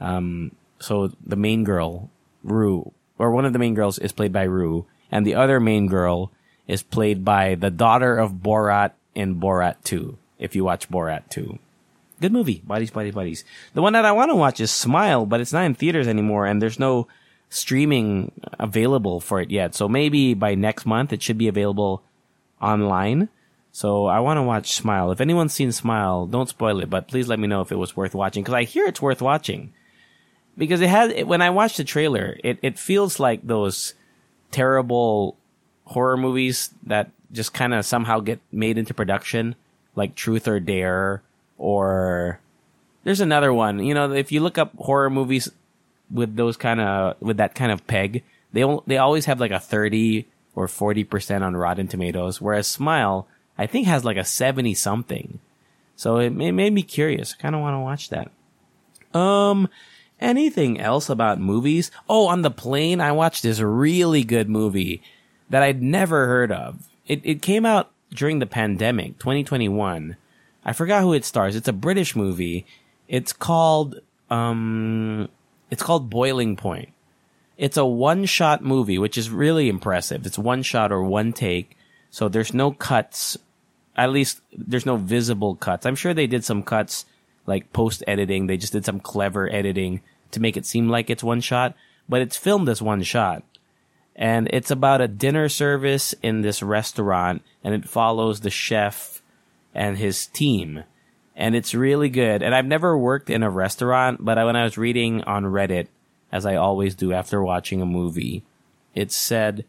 Um, 0.00 0.52
so 0.78 1.12
the 1.24 1.36
main 1.36 1.64
girl, 1.64 2.10
Rue, 2.42 2.92
or 3.18 3.30
one 3.30 3.44
of 3.44 3.52
the 3.52 3.58
main 3.58 3.74
girls 3.74 3.98
is 3.98 4.12
played 4.12 4.32
by 4.32 4.42
Rue, 4.42 4.86
and 5.10 5.26
the 5.26 5.34
other 5.34 5.60
main 5.60 5.86
girl 5.86 6.32
is 6.72 6.82
played 6.82 7.22
by 7.22 7.54
the 7.54 7.70
daughter 7.70 8.16
of 8.16 8.32
Borat 8.32 8.92
in 9.14 9.38
Borat 9.38 9.76
2, 9.84 10.16
if 10.38 10.56
you 10.56 10.64
watch 10.64 10.88
Borat 10.88 11.28
2. 11.28 11.58
Good 12.18 12.32
movie. 12.32 12.62
Bodies, 12.64 12.90
bodies, 12.90 13.14
bodies. 13.14 13.44
The 13.74 13.82
one 13.82 13.92
that 13.92 14.06
I 14.06 14.12
want 14.12 14.30
to 14.30 14.36
watch 14.36 14.58
is 14.58 14.70
Smile, 14.70 15.26
but 15.26 15.40
it's 15.40 15.52
not 15.52 15.66
in 15.66 15.74
theaters 15.74 16.08
anymore 16.08 16.46
and 16.46 16.62
there's 16.62 16.78
no 16.78 17.08
streaming 17.50 18.32
available 18.58 19.20
for 19.20 19.38
it 19.40 19.50
yet. 19.50 19.74
So 19.74 19.86
maybe 19.86 20.32
by 20.32 20.54
next 20.54 20.86
month 20.86 21.12
it 21.12 21.22
should 21.22 21.36
be 21.36 21.48
available 21.48 22.02
online. 22.60 23.28
So 23.70 24.06
I 24.06 24.20
want 24.20 24.38
to 24.38 24.42
watch 24.42 24.72
Smile. 24.72 25.10
If 25.10 25.20
anyone's 25.20 25.52
seen 25.52 25.72
Smile, 25.72 26.26
don't 26.26 26.48
spoil 26.48 26.80
it, 26.80 26.88
but 26.88 27.08
please 27.08 27.28
let 27.28 27.38
me 27.38 27.48
know 27.48 27.60
if 27.60 27.70
it 27.70 27.76
was 27.76 27.94
worth 27.94 28.14
watching 28.14 28.42
because 28.42 28.54
I 28.54 28.64
hear 28.64 28.86
it's 28.86 29.02
worth 29.02 29.20
watching. 29.20 29.74
Because 30.56 30.80
it 30.80 30.88
has, 30.88 31.24
when 31.24 31.42
I 31.42 31.50
watched 31.50 31.76
the 31.76 31.84
trailer, 31.84 32.38
it, 32.42 32.58
it 32.62 32.78
feels 32.78 33.20
like 33.20 33.46
those 33.46 33.92
terrible 34.50 35.36
horror 35.84 36.16
movies 36.16 36.70
that 36.84 37.10
just 37.32 37.54
kind 37.54 37.74
of 37.74 37.84
somehow 37.84 38.20
get 38.20 38.40
made 38.50 38.78
into 38.78 38.94
production, 38.94 39.54
like 39.96 40.14
Truth 40.14 40.46
or 40.48 40.60
Dare, 40.60 41.22
or 41.58 42.40
there's 43.04 43.20
another 43.20 43.52
one. 43.52 43.84
You 43.84 43.94
know, 43.94 44.12
if 44.12 44.32
you 44.32 44.40
look 44.40 44.58
up 44.58 44.74
horror 44.76 45.10
movies 45.10 45.50
with 46.10 46.36
those 46.36 46.56
kind 46.56 46.80
of 46.80 47.20
with 47.20 47.38
that 47.38 47.54
kind 47.54 47.72
of 47.72 47.86
peg, 47.86 48.22
they 48.52 48.64
they 48.86 48.98
always 48.98 49.24
have 49.26 49.40
like 49.40 49.50
a 49.50 49.60
30 49.60 50.26
or 50.54 50.66
40% 50.66 51.42
on 51.42 51.56
Rotten 51.56 51.88
Tomatoes, 51.88 52.40
whereas 52.40 52.66
Smile, 52.66 53.26
I 53.56 53.66
think 53.66 53.86
has 53.86 54.04
like 54.04 54.18
a 54.18 54.24
70 54.24 54.74
something. 54.74 55.38
So 55.96 56.18
it, 56.18 56.26
it 56.26 56.52
made 56.52 56.72
me 56.72 56.82
curious. 56.82 57.34
I 57.38 57.40
kind 57.40 57.54
of 57.54 57.62
want 57.62 57.74
to 57.74 57.80
watch 57.80 58.10
that. 58.10 58.30
Um, 59.18 59.68
anything 60.20 60.78
else 60.78 61.08
about 61.08 61.40
movies? 61.40 61.90
Oh, 62.08 62.26
on 62.26 62.42
the 62.42 62.50
plane, 62.50 63.00
I 63.00 63.12
watched 63.12 63.42
this 63.42 63.60
really 63.60 64.24
good 64.24 64.50
movie 64.50 65.02
that 65.52 65.62
I'd 65.62 65.82
never 65.82 66.26
heard 66.26 66.50
of. 66.50 66.88
It, 67.06 67.20
it 67.24 67.42
came 67.42 67.66
out 67.66 67.90
during 68.08 68.38
the 68.38 68.46
pandemic, 68.46 69.18
2021. 69.18 70.16
I 70.64 70.72
forgot 70.72 71.02
who 71.02 71.12
it 71.12 71.26
stars. 71.26 71.54
It's 71.54 71.68
a 71.68 71.74
British 71.74 72.16
movie. 72.16 72.64
It's 73.06 73.34
called, 73.34 74.00
um, 74.30 75.28
it's 75.70 75.82
called 75.82 76.08
Boiling 76.08 76.56
Point. 76.56 76.88
It's 77.58 77.76
a 77.76 77.84
one 77.84 78.24
shot 78.24 78.64
movie, 78.64 78.96
which 78.96 79.18
is 79.18 79.28
really 79.28 79.68
impressive. 79.68 80.24
It's 80.24 80.38
one 80.38 80.62
shot 80.62 80.90
or 80.90 81.02
one 81.02 81.34
take. 81.34 81.76
So 82.10 82.30
there's 82.30 82.54
no 82.54 82.70
cuts. 82.72 83.36
At 83.94 84.10
least 84.10 84.40
there's 84.56 84.86
no 84.86 84.96
visible 84.96 85.54
cuts. 85.54 85.84
I'm 85.84 85.96
sure 85.96 86.14
they 86.14 86.26
did 86.26 86.46
some 86.46 86.62
cuts 86.62 87.04
like 87.44 87.74
post 87.74 88.02
editing. 88.06 88.46
They 88.46 88.56
just 88.56 88.72
did 88.72 88.86
some 88.86 89.00
clever 89.00 89.52
editing 89.52 90.00
to 90.30 90.40
make 90.40 90.56
it 90.56 90.64
seem 90.64 90.88
like 90.88 91.10
it's 91.10 91.22
one 91.22 91.42
shot, 91.42 91.76
but 92.08 92.22
it's 92.22 92.38
filmed 92.38 92.70
as 92.70 92.80
one 92.80 93.02
shot. 93.02 93.42
And 94.14 94.48
it's 94.52 94.70
about 94.70 95.00
a 95.00 95.08
dinner 95.08 95.48
service 95.48 96.14
in 96.22 96.42
this 96.42 96.62
restaurant 96.62 97.42
and 97.64 97.74
it 97.74 97.88
follows 97.88 98.40
the 98.40 98.50
chef 98.50 99.22
and 99.74 99.96
his 99.96 100.26
team. 100.26 100.84
And 101.34 101.54
it's 101.56 101.74
really 101.74 102.10
good. 102.10 102.42
And 102.42 102.54
I've 102.54 102.66
never 102.66 102.96
worked 102.96 103.30
in 103.30 103.42
a 103.42 103.50
restaurant, 103.50 104.22
but 104.22 104.36
when 104.44 104.56
I 104.56 104.64
was 104.64 104.76
reading 104.76 105.22
on 105.22 105.44
Reddit, 105.44 105.86
as 106.30 106.44
I 106.44 106.56
always 106.56 106.94
do 106.94 107.12
after 107.12 107.42
watching 107.42 107.80
a 107.80 107.86
movie, 107.86 108.42
it 108.94 109.12
said 109.12 109.64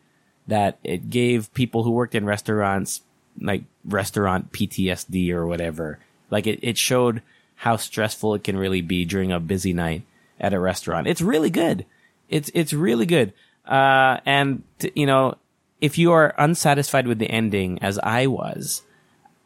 that 0.48 0.78
it 0.84 1.10
gave 1.10 1.54
people 1.54 1.84
who 1.84 1.92
worked 1.92 2.16
in 2.16 2.26
restaurants 2.26 3.02
like 3.40 3.64
restaurant 3.86 4.52
PTSD 4.52 5.32
or 5.32 5.48
whatever. 5.48 6.00
Like 6.30 6.48
it, 6.48 6.60
it 6.62 6.78
showed 6.78 7.22
how 7.56 7.78
stressful 7.78 8.36
it 8.36 8.44
can 8.44 8.58
really 8.58 8.82
be 8.82 9.06
during 9.06 9.32
a 9.32 9.40
busy 9.40 9.74
night 9.74 10.04
at 10.40 10.54
a 10.54 10.60
restaurant. 10.60 11.08
It's 11.08 11.22
really 11.22 11.50
good. 11.50 11.86
It's, 12.30 12.52
it's 12.54 12.74
really 12.74 13.06
good. 13.06 13.34
Uh, 13.66 14.20
and 14.26 14.64
you 14.96 15.06
know, 15.06 15.36
if 15.82 15.98
you 15.98 16.12
are 16.12 16.34
unsatisfied 16.38 17.08
with 17.08 17.20
the 17.20 17.30
ending 17.30 17.80
as 17.82 18.00
I 18.00 18.28
was, 18.28 18.84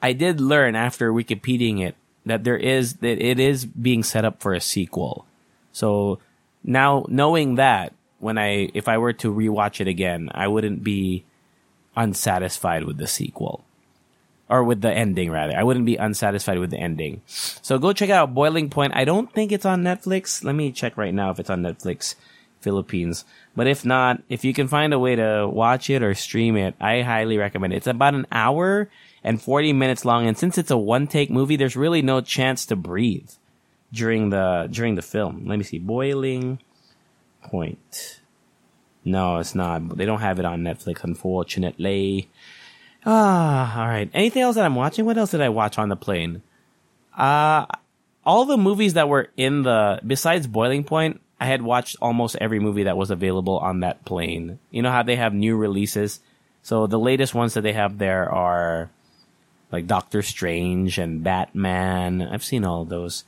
I 0.01 0.13
did 0.13 0.39
learn 0.39 0.75
after 0.75 1.11
Wikipediaing 1.11 1.85
it 1.85 1.95
that 2.25 2.43
there 2.43 2.57
is, 2.57 2.95
that 2.95 3.19
it 3.23 3.39
is 3.39 3.65
being 3.65 4.03
set 4.03 4.25
up 4.25 4.41
for 4.41 4.53
a 4.53 4.61
sequel. 4.61 5.25
So 5.71 6.19
now 6.63 7.05
knowing 7.07 7.55
that 7.55 7.93
when 8.19 8.37
I 8.37 8.69
if 8.73 8.87
I 8.87 8.97
were 8.97 9.13
to 9.13 9.33
rewatch 9.33 9.79
it 9.79 9.87
again, 9.87 10.29
I 10.33 10.47
wouldn't 10.47 10.83
be 10.83 11.23
unsatisfied 11.95 12.83
with 12.83 12.97
the 12.97 13.07
sequel 13.07 13.63
or 14.49 14.63
with 14.63 14.81
the 14.81 14.91
ending 14.91 15.31
rather. 15.31 15.55
I 15.55 15.63
wouldn't 15.63 15.85
be 15.85 15.97
unsatisfied 15.97 16.59
with 16.59 16.71
the 16.71 16.79
ending. 16.79 17.21
So 17.25 17.77
go 17.77 17.93
check 17.93 18.09
out 18.09 18.33
Boiling 18.33 18.69
Point. 18.69 18.93
I 18.95 19.05
don't 19.05 19.31
think 19.31 19.51
it's 19.51 19.65
on 19.65 19.83
Netflix. 19.83 20.43
Let 20.43 20.55
me 20.55 20.71
check 20.71 20.97
right 20.97 21.13
now 21.13 21.31
if 21.31 21.39
it's 21.39 21.49
on 21.49 21.61
Netflix 21.61 22.15
Philippines. 22.61 23.25
But 23.55 23.67
if 23.67 23.85
not, 23.85 24.21
if 24.29 24.43
you 24.43 24.53
can 24.53 24.67
find 24.67 24.93
a 24.93 24.99
way 24.99 25.15
to 25.15 25.47
watch 25.47 25.89
it 25.89 26.03
or 26.03 26.13
stream 26.15 26.55
it, 26.55 26.75
I 26.79 27.01
highly 27.01 27.37
recommend 27.37 27.73
it. 27.73 27.77
It's 27.77 27.87
about 27.87 28.13
an 28.13 28.27
hour 28.31 28.89
and 29.23 29.41
40 29.41 29.73
minutes 29.73 30.05
long 30.05 30.27
and 30.27 30.37
since 30.37 30.57
it's 30.57 30.71
a 30.71 30.77
one 30.77 31.07
take 31.07 31.29
movie, 31.29 31.55
there's 31.55 31.75
really 31.75 32.01
no 32.01 32.21
chance 32.21 32.65
to 32.67 32.75
breathe 32.75 33.29
during 33.91 34.29
the 34.29 34.67
during 34.71 34.95
the 34.95 35.01
film. 35.01 35.45
Let 35.45 35.57
me 35.57 35.63
see. 35.63 35.79
Boiling 35.79 36.59
Point. 37.41 38.21
No, 39.05 39.37
it's 39.37 39.55
not. 39.55 39.97
They 39.97 40.05
don't 40.05 40.19
have 40.19 40.37
it 40.37 40.45
on 40.45 40.61
Netflix, 40.61 41.03
unfortunately. 41.03 42.29
Ah, 43.05 43.79
all 43.79 43.87
right. 43.87 44.09
Anything 44.13 44.41
else 44.41 44.55
that 44.55 44.65
I'm 44.65 44.75
watching? 44.75 45.05
What 45.05 45.17
else 45.17 45.31
did 45.31 45.41
I 45.41 45.49
watch 45.49 45.77
on 45.77 45.89
the 45.89 45.95
plane? 45.95 46.41
Uh 47.15 47.65
all 48.25 48.43
the 48.43 48.57
movies 48.57 48.93
that 48.95 49.07
were 49.07 49.29
in 49.37 49.63
the 49.63 50.01
besides 50.05 50.47
Boiling 50.47 50.83
Point, 50.83 51.21
I 51.39 51.45
had 51.45 51.61
watched 51.61 51.97
almost 52.01 52.35
every 52.41 52.59
movie 52.59 52.83
that 52.83 52.97
was 52.97 53.11
available 53.11 53.59
on 53.59 53.81
that 53.81 54.05
plane. 54.05 54.59
You 54.71 54.81
know 54.81 54.91
how 54.91 55.03
they 55.03 55.15
have 55.15 55.33
new 55.33 55.55
releases? 55.55 56.19
So 56.63 56.87
the 56.87 56.99
latest 56.99 57.35
ones 57.35 57.53
that 57.53 57.61
they 57.61 57.73
have 57.73 57.97
there 57.97 58.31
are 58.31 58.89
like 59.71 59.87
Doctor 59.87 60.21
Strange 60.21 60.97
and 60.97 61.23
Batman. 61.23 62.21
I've 62.21 62.43
seen 62.43 62.65
all 62.65 62.85
those. 62.85 63.23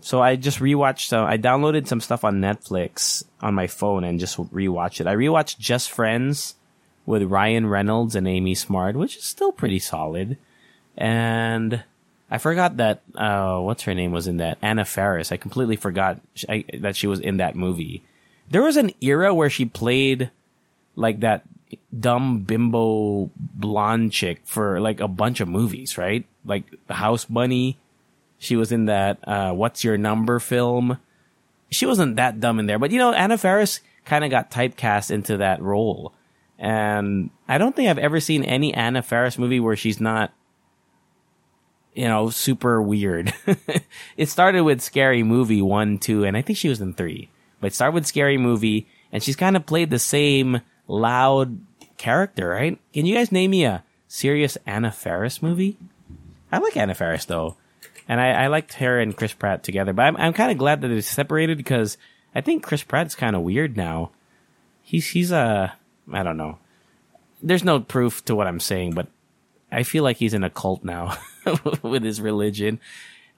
So 0.00 0.22
I 0.22 0.36
just 0.36 0.60
rewatched 0.60 1.08
some, 1.08 1.26
I 1.26 1.38
downloaded 1.38 1.86
some 1.88 2.00
stuff 2.00 2.24
on 2.24 2.40
Netflix 2.40 3.24
on 3.40 3.54
my 3.54 3.66
phone 3.66 4.04
and 4.04 4.20
just 4.20 4.36
rewatched 4.36 5.00
it. 5.00 5.06
I 5.06 5.14
rewatched 5.14 5.58
Just 5.58 5.90
Friends 5.90 6.54
with 7.04 7.22
Ryan 7.24 7.66
Reynolds 7.66 8.14
and 8.14 8.28
Amy 8.28 8.54
Smart, 8.54 8.94
which 8.94 9.16
is 9.16 9.24
still 9.24 9.50
pretty 9.50 9.78
solid. 9.78 10.36
And 10.96 11.82
I 12.30 12.38
forgot 12.38 12.76
that, 12.76 13.02
uh, 13.14 13.58
what's 13.58 13.84
her 13.84 13.94
name 13.94 14.12
was 14.12 14.26
in 14.26 14.36
that? 14.38 14.58
Anna 14.60 14.84
Faris. 14.84 15.32
I 15.32 15.36
completely 15.36 15.76
forgot 15.76 16.20
I, 16.48 16.64
that 16.80 16.96
she 16.96 17.06
was 17.06 17.20
in 17.20 17.38
that 17.38 17.56
movie. 17.56 18.02
There 18.50 18.62
was 18.62 18.76
an 18.76 18.92
era 19.00 19.34
where 19.34 19.50
she 19.50 19.64
played 19.64 20.30
like 20.94 21.20
that 21.20 21.44
dumb 21.98 22.40
bimbo 22.40 23.30
blonde 23.36 24.12
chick 24.12 24.40
for 24.44 24.80
like 24.80 25.00
a 25.00 25.08
bunch 25.08 25.40
of 25.40 25.48
movies, 25.48 25.96
right? 25.96 26.26
Like 26.44 26.64
House 26.88 27.24
Bunny 27.24 27.78
she 28.38 28.56
was 28.56 28.72
in 28.72 28.86
that 28.86 29.18
uh, 29.26 29.52
"What's 29.52 29.84
Your 29.84 29.98
Number" 29.98 30.38
film. 30.38 30.98
She 31.70 31.84
wasn't 31.84 32.16
that 32.16 32.40
dumb 32.40 32.58
in 32.58 32.66
there, 32.66 32.78
but 32.78 32.92
you 32.92 32.98
know, 32.98 33.12
Anna 33.12 33.36
Faris 33.36 33.80
kind 34.04 34.24
of 34.24 34.30
got 34.30 34.50
typecast 34.50 35.10
into 35.10 35.36
that 35.38 35.60
role, 35.60 36.14
and 36.58 37.30
I 37.48 37.58
don't 37.58 37.76
think 37.76 37.88
I've 37.88 37.98
ever 37.98 38.20
seen 38.20 38.44
any 38.44 38.72
Anna 38.72 39.02
Faris 39.02 39.38
movie 39.38 39.60
where 39.60 39.76
she's 39.76 40.00
not, 40.00 40.32
you 41.94 42.06
know, 42.06 42.30
super 42.30 42.80
weird. 42.80 43.32
it 44.16 44.28
started 44.28 44.62
with 44.62 44.80
Scary 44.80 45.22
Movie 45.22 45.62
one, 45.62 45.98
two, 45.98 46.24
and 46.24 46.36
I 46.36 46.42
think 46.42 46.58
she 46.58 46.68
was 46.68 46.80
in 46.80 46.94
three. 46.94 47.28
But 47.60 47.68
it 47.68 47.74
started 47.74 47.94
with 47.94 48.06
Scary 48.06 48.38
Movie, 48.38 48.86
and 49.12 49.22
she's 49.22 49.36
kind 49.36 49.56
of 49.56 49.66
played 49.66 49.90
the 49.90 49.98
same 49.98 50.60
loud 50.86 51.58
character, 51.96 52.48
right? 52.48 52.78
Can 52.92 53.06
you 53.06 53.14
guys 53.14 53.32
name 53.32 53.50
me 53.50 53.64
a 53.64 53.82
serious 54.06 54.56
Anna 54.66 54.92
Faris 54.92 55.42
movie? 55.42 55.76
I 56.50 56.58
like 56.58 56.76
Anna 56.76 56.94
Faris 56.94 57.24
though 57.24 57.56
and 58.08 58.20
I, 58.20 58.44
I 58.44 58.46
liked 58.46 58.74
her 58.74 58.98
and 58.98 59.16
Chris 59.16 59.34
Pratt 59.34 59.62
together. 59.62 59.92
But 59.92 60.06
I'm 60.06 60.16
I'm 60.16 60.32
kind 60.32 60.50
of 60.50 60.58
glad 60.58 60.80
that 60.80 60.88
they're 60.88 61.02
separated 61.02 61.58
because 61.58 61.98
I 62.34 62.40
think 62.40 62.62
Chris 62.62 62.82
Pratt's 62.82 63.14
kind 63.14 63.36
of 63.36 63.42
weird 63.42 63.76
now. 63.76 64.10
He's 64.82 65.08
he's 65.08 65.30
a 65.30 65.36
uh, 65.36 65.70
I 66.12 66.22
don't 66.22 66.38
know. 66.38 66.58
There's 67.42 67.62
no 67.62 67.80
proof 67.80 68.24
to 68.24 68.34
what 68.34 68.46
I'm 68.46 68.60
saying, 68.60 68.94
but 68.94 69.08
I 69.70 69.82
feel 69.82 70.02
like 70.02 70.16
he's 70.16 70.34
in 70.34 70.42
a 70.42 70.50
cult 70.50 70.82
now 70.82 71.16
with 71.82 72.02
his 72.02 72.20
religion. 72.20 72.80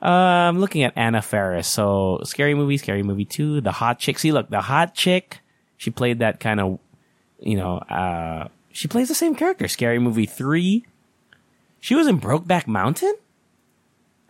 I'm 0.00 0.59
looking 0.59 0.83
at 0.83 0.95
Anna 0.97 1.23
Faris. 1.23 1.66
So 1.66 2.21
scary 2.25 2.54
movie, 2.54 2.78
scary 2.78 3.02
movie 3.02 3.25
two, 3.25 3.61
the 3.61 3.73
hot 3.73 3.99
chick. 3.99 4.19
See, 4.19 4.33
look, 4.33 4.49
the 4.49 4.62
hot 4.62 4.95
chick. 4.95 5.40
She 5.76 5.90
played 5.90 6.19
that 6.19 6.40
kind 6.40 6.61
of, 6.61 6.78
you 7.38 7.57
know, 7.57 7.78
uh, 7.78 8.49
she 8.73 8.88
plays 8.88 9.09
the 9.09 9.14
same 9.14 9.35
character. 9.35 9.69
Scary 9.69 9.99
movie 9.99 10.26
three. 10.26 10.85
She 11.80 11.95
was 11.95 12.07
in 12.07 12.21
Brokeback 12.21 12.66
Mountain. 12.66 13.14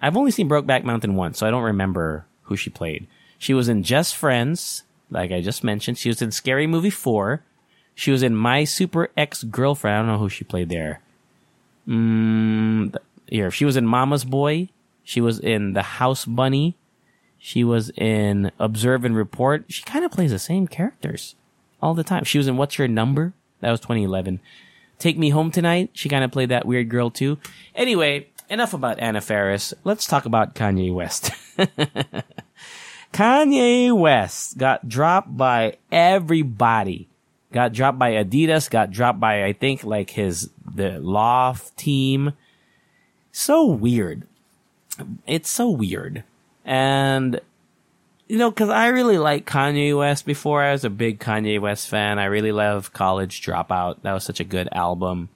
I've 0.01 0.17
only 0.17 0.31
seen 0.31 0.49
Brokeback 0.49 0.85
Mountain 0.85 1.15
once, 1.15 1.39
so 1.39 1.47
I 1.47 1.51
don't 1.51 1.63
remember 1.63 2.25
who 2.43 2.57
she 2.57 2.71
played. 2.71 3.07
She 3.39 3.53
was 3.55 3.69
in 3.69 3.83
Just 3.83 4.17
Friends, 4.17 4.85
like 5.11 5.33
I 5.33 5.41
just 5.41 5.65
mentioned. 5.65 5.99
She 5.99 6.09
was 6.09 6.23
in 6.23 6.31
Scary 6.31 6.67
Movie 6.67 6.91
4. 6.91 7.43
She 7.95 8.11
was 8.11 8.23
in 8.23 8.35
My 8.35 8.65
Super 8.65 9.11
Ex 9.17 9.43
Girlfriend. 9.45 9.95
I 9.95 9.99
don't 9.99 10.07
know 10.07 10.19
who 10.19 10.29
she 10.29 10.45
played 10.45 10.69
there. 10.69 11.01
Mm, 11.87 12.97
here, 13.31 13.51
she 13.51 13.65
was 13.65 13.77
in 13.77 13.87
Mama's 13.87 14.25
Boy. 14.25 14.69
She 15.03 15.21
was 15.21 15.39
in 15.41 15.73
The 15.73 15.83
House 15.83 16.25
Bunny. 16.25 16.77
She 17.39 17.65
was 17.65 17.91
in 17.97 18.53
Observe 18.59 19.05
and 19.05 19.17
Report. 19.17 19.65
She 19.69 19.83
kind 19.83 20.05
of 20.05 20.11
plays 20.11 20.31
the 20.31 20.39
same 20.39 20.69
characters 20.69 21.35
all 21.81 21.95
the 21.95 22.05
time. 22.05 22.25
She 22.25 22.39
was 22.39 22.49
in 22.49 22.57
What's 22.57 22.79
Your 22.79 22.89
Number? 22.89 23.33
That 23.61 23.71
was 23.71 23.81
2011. 23.81 24.41
Take 24.99 25.17
Me 25.17 25.31
Home 25.31 25.51
Tonight. 25.51 25.91
She 25.95 26.09
kind 26.09 26.23
of 26.23 26.31
played 26.31 26.51
that 26.51 26.67
weird 26.67 26.91
girl 26.91 27.11
too. 27.11 27.39
Anyway, 27.75 28.29
enough 28.51 28.75
about 28.75 28.99
Anna 28.99 29.21
Faris. 29.21 29.73
Let's 29.85 30.07
talk 30.07 30.27
about 30.27 30.55
Kanye 30.55 30.93
West. 30.93 31.31
Kanye 33.13 33.97
West 33.97 34.59
got 34.59 34.89
dropped 34.89 35.37
by 35.37 35.77
everybody. 35.91 37.09
Got 37.53 37.73
dropped 37.73 37.99
by 37.99 38.13
Adidas, 38.13 38.71
got 38.71 38.91
dropped 38.91 39.19
by, 39.19 39.45
I 39.45 39.53
think, 39.55 39.83
like 39.83 40.11
his, 40.11 40.51
the 40.73 41.01
Loft 41.01 41.77
team. 41.77 42.33
So 43.33 43.65
weird. 43.65 44.27
It's 45.27 45.49
so 45.49 45.71
weird. 45.71 46.25
And, 46.65 47.41
you 48.29 48.39
know, 48.39 48.51
cause 48.53 48.69
I 48.69 48.89
really 48.89 49.19
like 49.19 49.47
Kanye 49.47 49.97
West 49.97 50.27
before. 50.27 50.63
I 50.63 50.73
was 50.73 50.85
a 50.85 50.91
big 50.91 51.21
Kanye 51.21 51.61
West 51.61 51.89
fan. 51.89 52.19
I 52.19 52.27
really 52.27 52.53
love 52.53 52.93
College 52.93 53.43
Dropout. 53.43 54.03
That 54.03 54.13
was 54.13 54.25
such 54.25 54.41
a 54.41 54.45
good 54.45 54.69
album. 54.73 55.29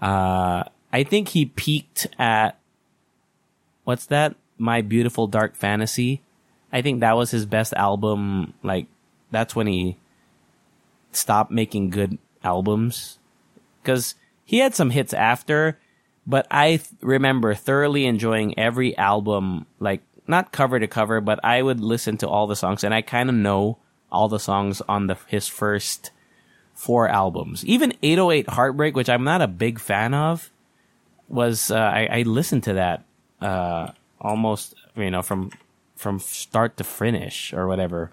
Uh, 0.00 0.64
I 0.92 1.02
think 1.04 1.28
he 1.28 1.46
peaked 1.46 2.06
at 2.18 2.58
what's 3.84 4.06
that? 4.06 4.36
My 4.58 4.80
Beautiful 4.80 5.26
Dark 5.26 5.56
Fantasy. 5.56 6.20
I 6.72 6.82
think 6.82 7.00
that 7.00 7.16
was 7.16 7.30
his 7.30 7.46
best 7.46 7.72
album. 7.74 8.54
Like 8.62 8.86
that's 9.30 9.56
when 9.56 9.66
he 9.66 9.96
stopped 11.12 11.50
making 11.50 11.90
good 11.90 12.18
albums. 12.44 13.18
because 13.82 14.14
he 14.44 14.58
had 14.58 14.74
some 14.74 14.90
hits 14.90 15.12
after, 15.14 15.78
but 16.28 16.46
I 16.50 16.76
th- 16.76 16.88
remember 17.00 17.54
thoroughly 17.54 18.04
enjoying 18.04 18.56
every 18.58 18.96
album, 18.98 19.66
like 19.80 20.02
not 20.26 20.52
cover 20.52 20.78
to 20.78 20.86
cover, 20.86 21.22
but 21.22 21.42
I 21.42 21.62
would 21.62 21.80
listen 21.80 22.18
to 22.18 22.28
all 22.28 22.46
the 22.46 22.54
songs, 22.54 22.84
and 22.84 22.92
I 22.92 23.00
kind 23.00 23.30
of 23.30 23.34
know 23.34 23.78
all 24.12 24.28
the 24.28 24.38
songs 24.38 24.82
on 24.82 25.06
the 25.06 25.16
his 25.26 25.48
first 25.48 26.10
four 26.74 27.08
albums. 27.08 27.64
Even 27.64 27.94
808 28.02 28.50
Heartbreak, 28.50 28.94
which 28.94 29.08
I'm 29.08 29.24
not 29.24 29.40
a 29.40 29.48
big 29.48 29.80
fan 29.80 30.12
of, 30.12 30.50
was 31.28 31.70
uh, 31.70 31.76
I, 31.76 32.08
I 32.10 32.22
listened 32.22 32.62
to 32.64 32.74
that 32.74 33.04
uh, 33.40 33.92
almost 34.20 34.74
you 34.96 35.10
know 35.10 35.22
from 35.22 35.50
from 35.96 36.20
start 36.20 36.76
to 36.76 36.84
finish 36.84 37.54
or 37.54 37.66
whatever. 37.66 38.10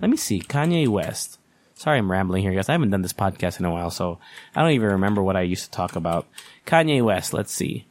Let 0.00 0.08
me 0.10 0.16
see 0.16 0.40
Kanye 0.40 0.86
West. 0.86 1.40
Sorry, 1.78 1.98
I'm 1.98 2.10
rambling 2.10 2.42
here, 2.42 2.54
guys. 2.54 2.70
I 2.70 2.72
haven't 2.72 2.88
done 2.88 3.02
this 3.02 3.12
podcast 3.12 3.60
in 3.60 3.66
a 3.66 3.70
while, 3.70 3.90
so 3.90 4.18
I 4.54 4.62
don't 4.62 4.72
even 4.72 4.92
remember 4.92 5.22
what 5.22 5.36
I 5.36 5.42
used 5.42 5.66
to 5.66 5.70
talk 5.70 5.94
about. 5.94 6.26
Kanye 6.66 7.04
West. 7.04 7.34
Let's 7.34 7.52
see. 7.52 7.84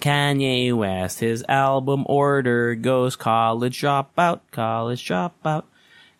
Kanye 0.00 0.74
West. 0.74 1.20
His 1.20 1.44
album 1.46 2.06
order 2.08 2.74
goes 2.74 3.16
College 3.16 3.78
Dropout, 3.78 4.40
College 4.50 5.06
Dropout. 5.06 5.64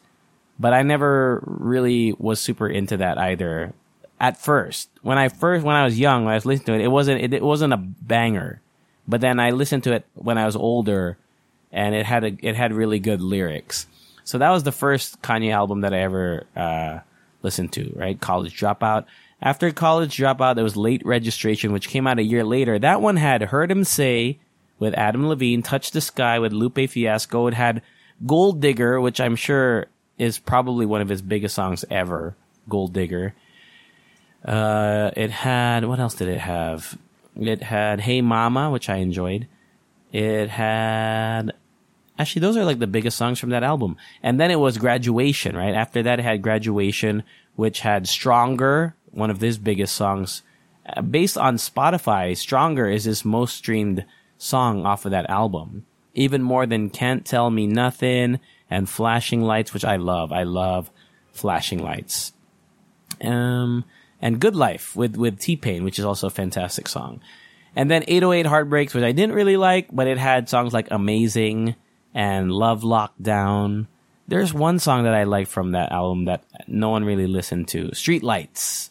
But 0.60 0.72
I 0.72 0.84
never 0.84 1.44
really 1.46 2.14
was 2.14 2.40
super 2.40 2.70
into 2.70 2.98
that 2.98 3.18
either. 3.18 3.74
At 4.20 4.38
first, 4.38 4.90
when 5.02 5.18
I 5.18 5.30
first 5.30 5.66
when 5.66 5.76
I 5.76 5.84
was 5.84 6.00
young, 6.00 6.24
when 6.24 6.32
I 6.32 6.38
was 6.38 6.46
listening 6.46 6.66
to 6.68 6.74
it, 6.76 6.86
it 6.86 6.90
wasn't 6.90 7.22
it, 7.22 7.34
it 7.34 7.44
wasn't 7.44 7.74
a 7.74 7.78
banger. 7.78 8.62
But 9.08 9.22
then 9.22 9.40
I 9.40 9.52
listened 9.52 9.84
to 9.86 9.94
it 9.94 10.06
when 10.14 10.38
I 10.38 10.46
was 10.46 10.56
older, 10.56 11.18
and 11.72 11.96
it 11.96 12.06
had 12.06 12.24
a, 12.24 12.38
it 12.42 12.56
had 12.56 12.74
really 12.74 13.00
good 13.00 13.22
lyrics. 13.22 13.88
So 14.24 14.38
that 14.38 14.52
was 14.52 14.64
the 14.64 14.72
first 14.72 15.22
Kanye 15.22 15.52
album 15.52 15.82
that 15.82 15.94
I 15.94 16.00
ever 16.00 16.46
uh, 16.56 17.00
listened 17.42 17.74
to. 17.74 17.94
Right, 17.96 18.20
College 18.20 18.60
Dropout. 18.60 19.06
After 19.42 19.72
College 19.72 20.18
Dropout, 20.18 20.56
there 20.56 20.64
was 20.64 20.76
Late 20.76 21.06
Registration, 21.06 21.72
which 21.72 21.90
came 21.90 22.08
out 22.08 22.20
a 22.20 22.24
year 22.24 22.44
later. 22.44 22.78
That 22.78 23.02
one 23.02 23.18
had 23.18 23.44
Heard 23.44 23.72
'Em 23.72 23.84
Say 23.84 24.40
with 24.80 24.94
Adam 24.96 25.28
Levine, 25.28 25.64
Touch 25.64 25.92
the 25.92 26.02
Sky 26.02 26.40
with 26.40 26.54
Lupe 26.54 26.90
Fiasco. 26.90 27.48
It 27.48 27.54
had 27.54 27.82
Gold 28.26 28.62
Digger, 28.62 29.00
which 29.00 29.20
I'm 29.20 29.36
sure 29.36 29.88
is 30.18 30.40
probably 30.40 30.86
one 30.86 31.02
of 31.02 31.10
his 31.10 31.22
biggest 31.22 31.56
songs 31.56 31.86
ever. 31.90 32.36
Gold 32.70 32.94
Digger. 32.94 33.34
Uh, 34.44 35.12
it 35.16 35.32
had 35.32 35.86
what 35.86 36.00
else 36.00 36.16
did 36.16 36.28
it 36.30 36.40
have? 36.40 36.98
It 37.40 37.62
had 37.62 38.02
Hey 38.02 38.22
Mama, 38.22 38.70
which 38.70 38.90
I 38.90 38.98
enjoyed. 38.98 39.48
It 40.12 40.50
had 40.50 41.54
actually 42.18 42.42
those 42.42 42.58
are 42.58 42.66
like 42.66 42.80
the 42.80 42.88
biggest 42.88 43.18
songs 43.18 43.40
from 43.40 43.50
that 43.50 43.64
album. 43.64 43.98
And 44.24 44.40
then 44.40 44.52
it 44.52 44.60
was 44.60 44.78
Graduation, 44.78 45.56
right? 45.56 45.76
After 45.76 46.04
that, 46.04 46.20
it 46.20 46.24
had 46.24 46.42
Graduation, 46.42 47.24
which 47.56 47.82
had 47.82 48.08
Stronger, 48.08 48.96
one 49.12 49.30
of 49.30 49.42
his 49.42 49.58
biggest 49.58 49.96
songs. 49.96 50.44
Uh, 50.88 51.02
based 51.02 51.38
on 51.38 51.58
Spotify, 51.58 52.36
Stronger 52.36 52.90
is 52.90 53.04
his 53.04 53.26
most 53.26 53.56
streamed 53.56 54.06
song 54.38 54.86
off 54.86 55.06
of 55.06 55.12
that 55.12 55.30
album. 55.30 55.86
Even 56.14 56.42
more 56.42 56.66
than 56.66 56.90
Can't 56.90 57.26
Tell 57.26 57.50
Me 57.50 57.68
Nothing 57.68 58.40
and 58.70 58.90
Flashing 58.90 59.42
Lights, 59.42 59.74
which 59.74 59.86
I 59.86 59.98
love. 59.98 60.32
I 60.32 60.44
love 60.44 60.90
Flashing 61.32 61.82
Lights. 61.84 62.34
Um, 63.22 63.86
and 64.22 64.40
Good 64.40 64.56
Life 64.56 64.96
with, 64.96 65.16
with 65.16 65.40
T-Pain, 65.40 65.84
which 65.84 66.00
is 66.00 66.06
also 66.06 66.28
a 66.28 66.32
fantastic 66.32 66.88
song. 66.88 67.22
And 67.76 67.92
then 67.92 68.04
808 68.08 68.48
Heartbreaks, 68.48 68.94
which 68.94 69.04
I 69.04 69.12
didn't 69.12 69.36
really 69.36 69.58
like, 69.58 69.90
but 69.92 70.08
it 70.08 70.18
had 70.18 70.50
songs 70.50 70.74
like 70.74 70.88
Amazing 70.90 71.76
and 72.14 72.52
Love 72.52 72.82
Lockdown. 72.82 73.88
There's 74.28 74.54
one 74.54 74.80
song 74.80 75.04
that 75.04 75.14
I 75.14 75.26
like 75.26 75.48
from 75.48 75.72
that 75.72 75.92
album 75.92 76.26
that 76.26 76.44
no 76.68 76.90
one 76.90 77.06
really 77.06 77.28
listened 77.28 77.68
to. 77.70 77.94
Street 77.94 78.24
Lights. 78.24 78.90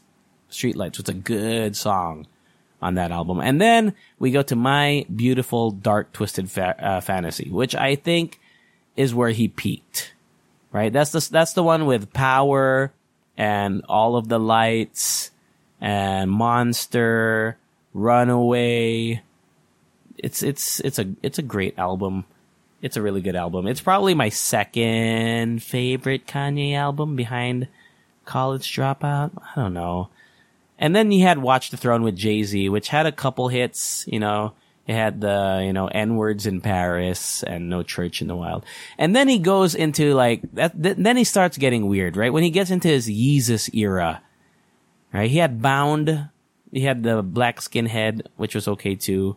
Street 0.49 0.77
Lights 0.77 0.99
was 0.99 1.09
a 1.09 1.15
good 1.15 1.77
song 1.77 2.27
on 2.81 2.95
that 2.95 3.11
album. 3.11 3.41
And 3.41 3.61
then 3.61 3.95
we 4.19 4.31
go 4.31 4.43
to 4.43 4.57
My 4.57 5.07
Beautiful 5.15 5.71
Dark 5.71 6.13
Twisted 6.13 6.51
fa- 6.51 6.77
uh, 6.79 7.01
Fantasy, 7.01 7.49
which 7.51 7.75
I 7.75 7.97
think 7.97 8.39
is 8.97 9.15
where 9.15 9.31
he 9.31 9.49
peaked. 9.49 10.13
Right? 10.73 10.93
That's 10.93 11.13
the, 11.13 11.27
that's 11.31 11.55
the 11.55 11.63
one 11.63 11.87
with 11.87 12.13
Power 12.13 12.93
and 13.37 13.83
All 13.89 14.17
of 14.17 14.29
the 14.29 14.39
Lights 14.39 15.31
and 15.81 16.31
Monster, 16.31 17.57
Runaway. 17.95 19.23
It's, 20.19 20.43
it's, 20.43 20.81
it's 20.81 20.99
a, 20.99 21.15
it's 21.23 21.39
a 21.39 21.43
great 21.43 21.79
album. 21.79 22.25
It's 22.83 22.99
a 22.99 23.03
really 23.03 23.23
good 23.23 23.37
album. 23.37 23.67
It's 23.67 23.81
probably 23.81 24.13
my 24.13 24.29
second 24.29 25.63
favorite 25.63 26.27
Kanye 26.27 26.75
album 26.75 27.17
behind 27.17 27.69
College 28.27 28.71
Dropout. 28.71 29.31
I 29.37 29.61
don't 29.61 29.73
know. 29.73 30.11
And 30.79 30.95
then 30.95 31.11
he 31.11 31.21
had 31.21 31.39
Watch 31.39 31.71
the 31.71 31.77
Throne 31.77 32.03
with 32.03 32.17
Jay 32.17 32.43
Z, 32.43 32.69
which 32.69 32.89
had 32.89 33.07
a 33.07 33.13
couple 33.13 33.49
hits. 33.49 34.05
You 34.07 34.21
know, 34.21 34.55
it 34.87 34.95
had 34.95 35.21
the 35.21 35.63
you 35.65 35.73
know 35.73 35.89
N 35.89 36.17
words 36.17 36.47
in 36.47 36.61
Paris 36.61 37.43
and 37.43 37.69
No 37.69 37.83
Church 37.83 38.21
in 38.21 38.29
the 38.29 38.37
Wild. 38.37 38.65
And 38.99 39.17
then 39.17 39.29
he 39.29 39.39
goes 39.39 39.75
into 39.75 40.15
like 40.15 40.43
that. 40.55 40.81
Th- 40.81 40.97
then 40.97 41.17
he 41.17 41.25
starts 41.25 41.59
getting 41.59 41.89
weird, 41.89 42.17
right? 42.17 42.33
When 42.33 42.43
he 42.43 42.51
gets 42.51 42.71
into 42.71 42.89
his 42.89 43.09
Yeezus 43.09 43.75
era, 43.75 44.23
right? 45.13 45.31
He 45.31 45.39
had 45.39 45.63
Bound. 45.63 46.29
He 46.73 46.83
had 46.83 47.03
the 47.03 47.23
Black 47.23 47.61
Skinhead, 47.61 48.27
which 48.37 48.55
was 48.55 48.69
okay 48.69 48.95
too. 48.95 49.37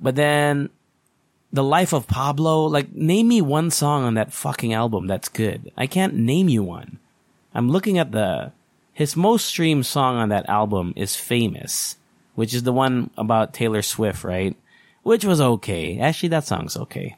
But 0.00 0.16
then 0.16 0.70
the 1.52 1.62
Life 1.62 1.92
of 1.92 2.06
Pablo. 2.06 2.64
Like, 2.64 2.92
name 2.92 3.28
me 3.28 3.42
one 3.42 3.70
song 3.70 4.04
on 4.04 4.14
that 4.14 4.32
fucking 4.32 4.72
album 4.72 5.06
that's 5.06 5.28
good. 5.28 5.70
I 5.76 5.86
can't 5.86 6.14
name 6.14 6.48
you 6.48 6.62
one. 6.62 6.98
I'm 7.54 7.70
looking 7.70 7.98
at 7.98 8.12
the 8.12 8.52
his 8.92 9.16
most 9.16 9.46
streamed 9.46 9.86
song 9.86 10.16
on 10.16 10.28
that 10.28 10.48
album 10.48 10.92
is 10.96 11.16
Famous, 11.16 11.96
which 12.34 12.54
is 12.54 12.62
the 12.62 12.72
one 12.72 13.10
about 13.16 13.54
Taylor 13.54 13.82
Swift, 13.82 14.24
right? 14.24 14.56
Which 15.02 15.24
was 15.24 15.40
okay. 15.40 15.98
Actually, 15.98 16.30
that 16.30 16.46
song's 16.46 16.76
okay. 16.76 17.16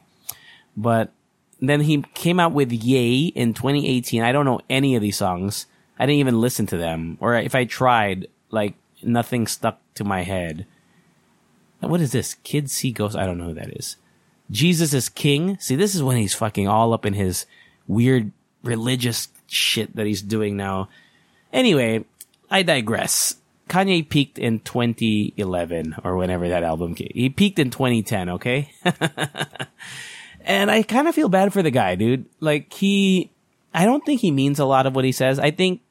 But 0.75 1.11
then 1.59 1.81
he 1.81 2.01
came 2.13 2.39
out 2.39 2.53
with 2.53 2.71
Ye 2.71 3.27
in 3.27 3.53
2018. 3.53 4.21
I 4.21 4.31
don't 4.31 4.45
know 4.45 4.61
any 4.69 4.95
of 4.95 5.01
these 5.01 5.17
songs. 5.17 5.67
I 5.99 6.05
didn't 6.05 6.19
even 6.19 6.41
listen 6.41 6.65
to 6.67 6.77
them. 6.77 7.17
Or 7.21 7.35
if 7.35 7.55
I 7.55 7.65
tried, 7.65 8.27
like, 8.49 8.75
nothing 9.03 9.47
stuck 9.47 9.79
to 9.95 10.03
my 10.03 10.23
head. 10.23 10.65
What 11.79 12.01
is 12.01 12.11
this? 12.11 12.33
Kids 12.35 12.71
See 12.71 12.91
Ghosts? 12.91 13.15
I 13.15 13.25
don't 13.25 13.37
know 13.37 13.45
who 13.45 13.53
that 13.53 13.77
is. 13.77 13.97
Jesus 14.51 14.93
is 14.93 15.09
King. 15.09 15.57
See, 15.59 15.75
this 15.75 15.95
is 15.95 16.03
when 16.03 16.17
he's 16.17 16.33
fucking 16.33 16.67
all 16.67 16.93
up 16.93 17.05
in 17.05 17.13
his 17.13 17.45
weird 17.87 18.31
religious 18.63 19.27
shit 19.47 19.95
that 19.95 20.05
he's 20.05 20.21
doing 20.21 20.57
now. 20.57 20.89
Anyway, 21.53 22.05
I 22.49 22.63
digress. 22.63 23.35
Kanye 23.69 24.07
peaked 24.07 24.37
in 24.37 24.59
2011 24.59 25.95
or 26.03 26.17
whenever 26.17 26.49
that 26.49 26.63
album 26.63 26.93
came. 26.95 27.11
He 27.13 27.29
peaked 27.29 27.59
in 27.59 27.71
2010, 27.71 28.29
okay? 28.29 28.71
and 30.41 30.69
I 30.69 30.83
kind 30.83 31.07
of 31.07 31.15
feel 31.15 31.29
bad 31.29 31.51
for 31.51 31.63
the 31.63 31.71
guy, 31.71 31.95
dude. 31.95 32.25
Like 32.39 32.71
he, 32.71 33.31
I 33.73 33.85
don't 33.85 34.05
think 34.05 34.21
he 34.21 34.31
means 34.31 34.59
a 34.59 34.65
lot 34.65 34.85
of 34.85 34.95
what 34.95 35.05
he 35.05 35.11
says. 35.11 35.39
I 35.39 35.51
think, 35.51 35.81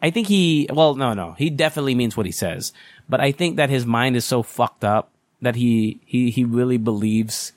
I 0.00 0.10
think 0.10 0.28
he, 0.28 0.68
well, 0.72 0.94
no, 0.94 1.12
no, 1.12 1.32
he 1.32 1.50
definitely 1.50 1.94
means 1.94 2.16
what 2.16 2.26
he 2.26 2.32
says. 2.32 2.72
But 3.08 3.20
I 3.20 3.32
think 3.32 3.56
that 3.56 3.70
his 3.70 3.84
mind 3.84 4.16
is 4.16 4.24
so 4.24 4.42
fucked 4.42 4.84
up 4.84 5.10
that 5.40 5.56
he, 5.56 6.00
he, 6.06 6.30
he 6.30 6.44
really 6.44 6.78
believes 6.78 7.52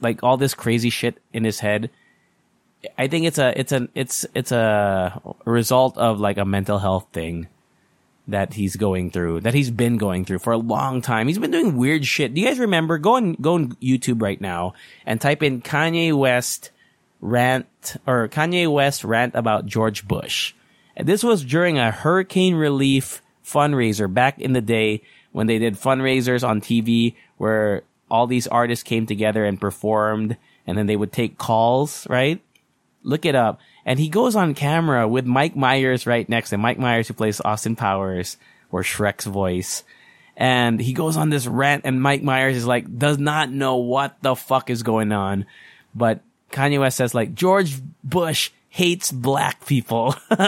like 0.00 0.22
all 0.22 0.36
this 0.36 0.54
crazy 0.54 0.90
shit 0.90 1.18
in 1.32 1.44
his 1.44 1.60
head. 1.60 1.90
I 2.96 3.08
think 3.08 3.26
it's 3.26 3.38
a 3.38 3.58
it's 3.58 3.72
a 3.72 3.88
it's 3.94 4.26
it's 4.34 4.52
a 4.52 5.20
result 5.44 5.98
of 5.98 6.20
like 6.20 6.38
a 6.38 6.44
mental 6.44 6.78
health 6.78 7.06
thing 7.12 7.48
that 8.28 8.54
he's 8.54 8.76
going 8.76 9.10
through 9.10 9.40
that 9.40 9.54
he's 9.54 9.70
been 9.70 9.96
going 9.96 10.24
through 10.24 10.38
for 10.38 10.52
a 10.52 10.58
long 10.58 11.02
time. 11.02 11.26
He's 11.26 11.38
been 11.38 11.50
doing 11.50 11.76
weird 11.76 12.06
shit. 12.06 12.32
Do 12.32 12.40
you 12.40 12.46
guys 12.46 12.58
remember? 12.58 12.98
Go 12.98 13.16
on 13.16 13.34
go 13.34 13.54
on 13.54 13.72
YouTube 13.76 14.22
right 14.22 14.40
now 14.40 14.74
and 15.04 15.20
type 15.20 15.42
in 15.42 15.62
Kanye 15.62 16.16
West 16.16 16.70
rant 17.20 17.96
or 18.06 18.28
Kanye 18.28 18.72
West 18.72 19.04
rant 19.04 19.34
about 19.34 19.66
George 19.66 20.06
Bush. 20.08 20.54
This 20.96 21.22
was 21.22 21.44
during 21.44 21.78
a 21.78 21.90
hurricane 21.90 22.54
relief 22.54 23.22
fundraiser 23.44 24.12
back 24.12 24.38
in 24.38 24.52
the 24.52 24.60
day 24.60 25.02
when 25.32 25.46
they 25.46 25.58
did 25.58 25.74
fundraisers 25.74 26.46
on 26.46 26.60
TV 26.60 27.14
where 27.36 27.82
all 28.10 28.26
these 28.26 28.46
artists 28.46 28.82
came 28.82 29.06
together 29.06 29.44
and 29.44 29.60
performed 29.60 30.36
and 30.66 30.76
then 30.76 30.86
they 30.86 30.96
would 30.96 31.12
take 31.12 31.38
calls, 31.38 32.06
right? 32.08 32.40
Look 33.02 33.24
it 33.24 33.34
up. 33.34 33.60
And 33.84 33.98
he 33.98 34.08
goes 34.08 34.36
on 34.36 34.54
camera 34.54 35.08
with 35.08 35.24
Mike 35.24 35.56
Myers 35.56 36.06
right 36.06 36.28
next 36.28 36.50
to 36.50 36.56
him. 36.56 36.60
Mike 36.60 36.78
Myers 36.78 37.08
who 37.08 37.14
plays 37.14 37.40
Austin 37.40 37.76
Powers 37.76 38.36
or 38.70 38.82
Shrek's 38.82 39.24
voice. 39.24 39.84
And 40.36 40.80
he 40.80 40.92
goes 40.92 41.16
on 41.16 41.30
this 41.30 41.46
rant 41.46 41.84
and 41.84 42.00
Mike 42.02 42.22
Myers 42.22 42.56
is 42.56 42.66
like, 42.66 42.98
does 42.98 43.18
not 43.18 43.50
know 43.50 43.76
what 43.76 44.16
the 44.22 44.34
fuck 44.34 44.70
is 44.70 44.82
going 44.82 45.12
on. 45.12 45.46
But 45.94 46.20
Kanye 46.50 46.80
West 46.80 46.96
says 46.96 47.14
like, 47.14 47.34
George 47.34 47.80
Bush 48.04 48.50
hates 48.68 49.12
black 49.12 49.66
people. 49.66 50.14
Dude, 50.30 50.38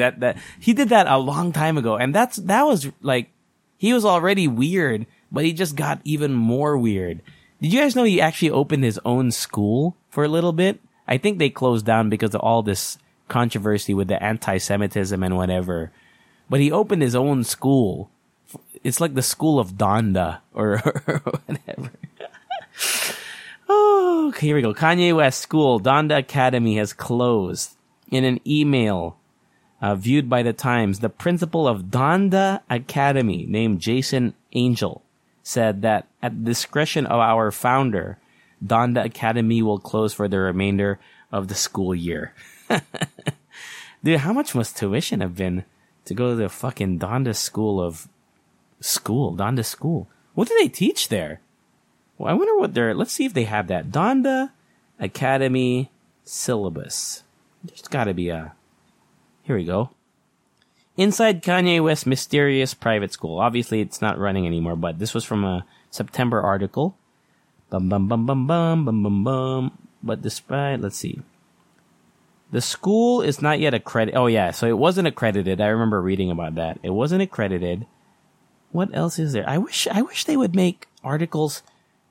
that, 0.00 0.20
that, 0.20 0.36
he 0.60 0.72
did 0.72 0.90
that 0.90 1.06
a 1.06 1.18
long 1.18 1.52
time 1.52 1.78
ago. 1.78 1.96
And 1.96 2.14
that's, 2.14 2.36
that 2.38 2.62
was 2.64 2.90
like, 3.00 3.30
he 3.78 3.92
was 3.92 4.04
already 4.04 4.48
weird, 4.48 5.06
but 5.30 5.44
he 5.44 5.52
just 5.52 5.76
got 5.76 6.00
even 6.04 6.32
more 6.32 6.76
weird. 6.76 7.20
Did 7.60 7.72
you 7.72 7.80
guys 7.80 7.96
know 7.96 8.04
he 8.04 8.20
actually 8.20 8.50
opened 8.50 8.84
his 8.84 9.00
own 9.04 9.30
school 9.30 9.96
for 10.12 10.22
a 10.22 10.28
little 10.28 10.52
bit? 10.52 10.78
I 11.08 11.18
think 11.18 11.38
they 11.38 11.50
closed 11.50 11.84
down 11.84 12.10
because 12.10 12.34
of 12.34 12.42
all 12.42 12.62
this 12.62 12.98
controversy 13.28 13.94
with 13.94 14.06
the 14.06 14.22
anti-Semitism 14.22 15.20
and 15.20 15.36
whatever. 15.36 15.90
But 16.48 16.60
he 16.60 16.70
opened 16.70 17.02
his 17.02 17.16
own 17.16 17.42
school. 17.42 18.10
It's 18.84 19.00
like 19.00 19.14
the 19.14 19.22
school 19.22 19.58
of 19.58 19.72
Donda 19.72 20.40
or, 20.54 20.74
or 21.06 21.22
whatever. 21.24 21.90
oh, 23.68 24.32
here 24.38 24.54
we 24.54 24.62
go. 24.62 24.74
Kanye 24.74 25.16
West 25.16 25.40
School, 25.40 25.80
Donda 25.80 26.18
Academy 26.18 26.76
has 26.76 26.92
closed. 26.92 27.74
In 28.10 28.24
an 28.24 28.40
email 28.46 29.16
uh, 29.80 29.94
viewed 29.94 30.28
by 30.28 30.42
the 30.42 30.52
Times, 30.52 31.00
the 31.00 31.08
principal 31.08 31.66
of 31.66 31.84
Donda 31.84 32.60
Academy, 32.68 33.46
named 33.48 33.80
Jason 33.80 34.34
Angel, 34.52 35.02
said 35.42 35.80
that 35.80 36.06
at 36.22 36.38
the 36.38 36.50
discretion 36.50 37.06
of 37.06 37.18
our 37.18 37.50
founder, 37.50 38.18
Donda 38.64 39.04
Academy 39.04 39.62
will 39.62 39.78
close 39.78 40.14
for 40.14 40.28
the 40.28 40.38
remainder 40.38 40.98
of 41.30 41.48
the 41.48 41.54
school 41.54 41.94
year. 41.94 42.34
Dude, 44.04 44.20
how 44.20 44.32
much 44.32 44.54
must 44.54 44.76
tuition 44.76 45.20
have 45.20 45.36
been 45.36 45.64
to 46.04 46.14
go 46.14 46.30
to 46.30 46.36
the 46.36 46.48
fucking 46.48 46.98
Donda 46.98 47.34
School 47.34 47.80
of 47.80 48.08
School? 48.80 49.36
Donda 49.36 49.64
School. 49.64 50.08
What 50.34 50.48
do 50.48 50.56
they 50.60 50.68
teach 50.68 51.08
there? 51.08 51.40
Well, 52.18 52.30
I 52.30 52.34
wonder 52.34 52.56
what 52.56 52.74
they're. 52.74 52.94
Let's 52.94 53.12
see 53.12 53.24
if 53.24 53.34
they 53.34 53.44
have 53.44 53.68
that 53.68 53.90
Donda 53.90 54.50
Academy 54.98 55.90
syllabus. 56.24 57.24
There's 57.64 57.82
got 57.82 58.04
to 58.04 58.14
be 58.14 58.28
a. 58.28 58.54
Here 59.42 59.56
we 59.56 59.64
go. 59.64 59.90
Inside 60.96 61.42
Kanye 61.42 61.82
West's 61.82 62.06
mysterious 62.06 62.74
private 62.74 63.12
school. 63.12 63.38
Obviously, 63.38 63.80
it's 63.80 64.02
not 64.02 64.18
running 64.18 64.46
anymore, 64.46 64.76
but 64.76 64.98
this 64.98 65.14
was 65.14 65.24
from 65.24 65.44
a 65.44 65.64
September 65.90 66.40
article. 66.40 66.96
Bum 67.72 67.88
bum 67.88 68.06
bum 68.06 68.26
bum 68.26 68.46
bum 68.46 68.84
bum 68.84 69.02
bum 69.02 69.24
bum. 69.24 69.78
But 70.02 70.20
despite, 70.20 70.82
let's 70.82 70.98
see. 70.98 71.22
The 72.50 72.60
school 72.60 73.22
is 73.22 73.40
not 73.40 73.60
yet 73.60 73.72
accredited. 73.72 74.14
Oh 74.18 74.26
yeah, 74.26 74.50
so 74.50 74.66
it 74.66 74.76
wasn't 74.76 75.08
accredited. 75.08 75.58
I 75.58 75.68
remember 75.68 76.02
reading 76.02 76.30
about 76.30 76.56
that. 76.56 76.78
It 76.82 76.90
wasn't 76.90 77.22
accredited. 77.22 77.86
What 78.72 78.94
else 78.94 79.18
is 79.18 79.32
there? 79.32 79.48
I 79.48 79.56
wish 79.56 79.88
I 79.90 80.02
wish 80.02 80.24
they 80.24 80.36
would 80.36 80.54
make 80.54 80.86
articles 81.02 81.62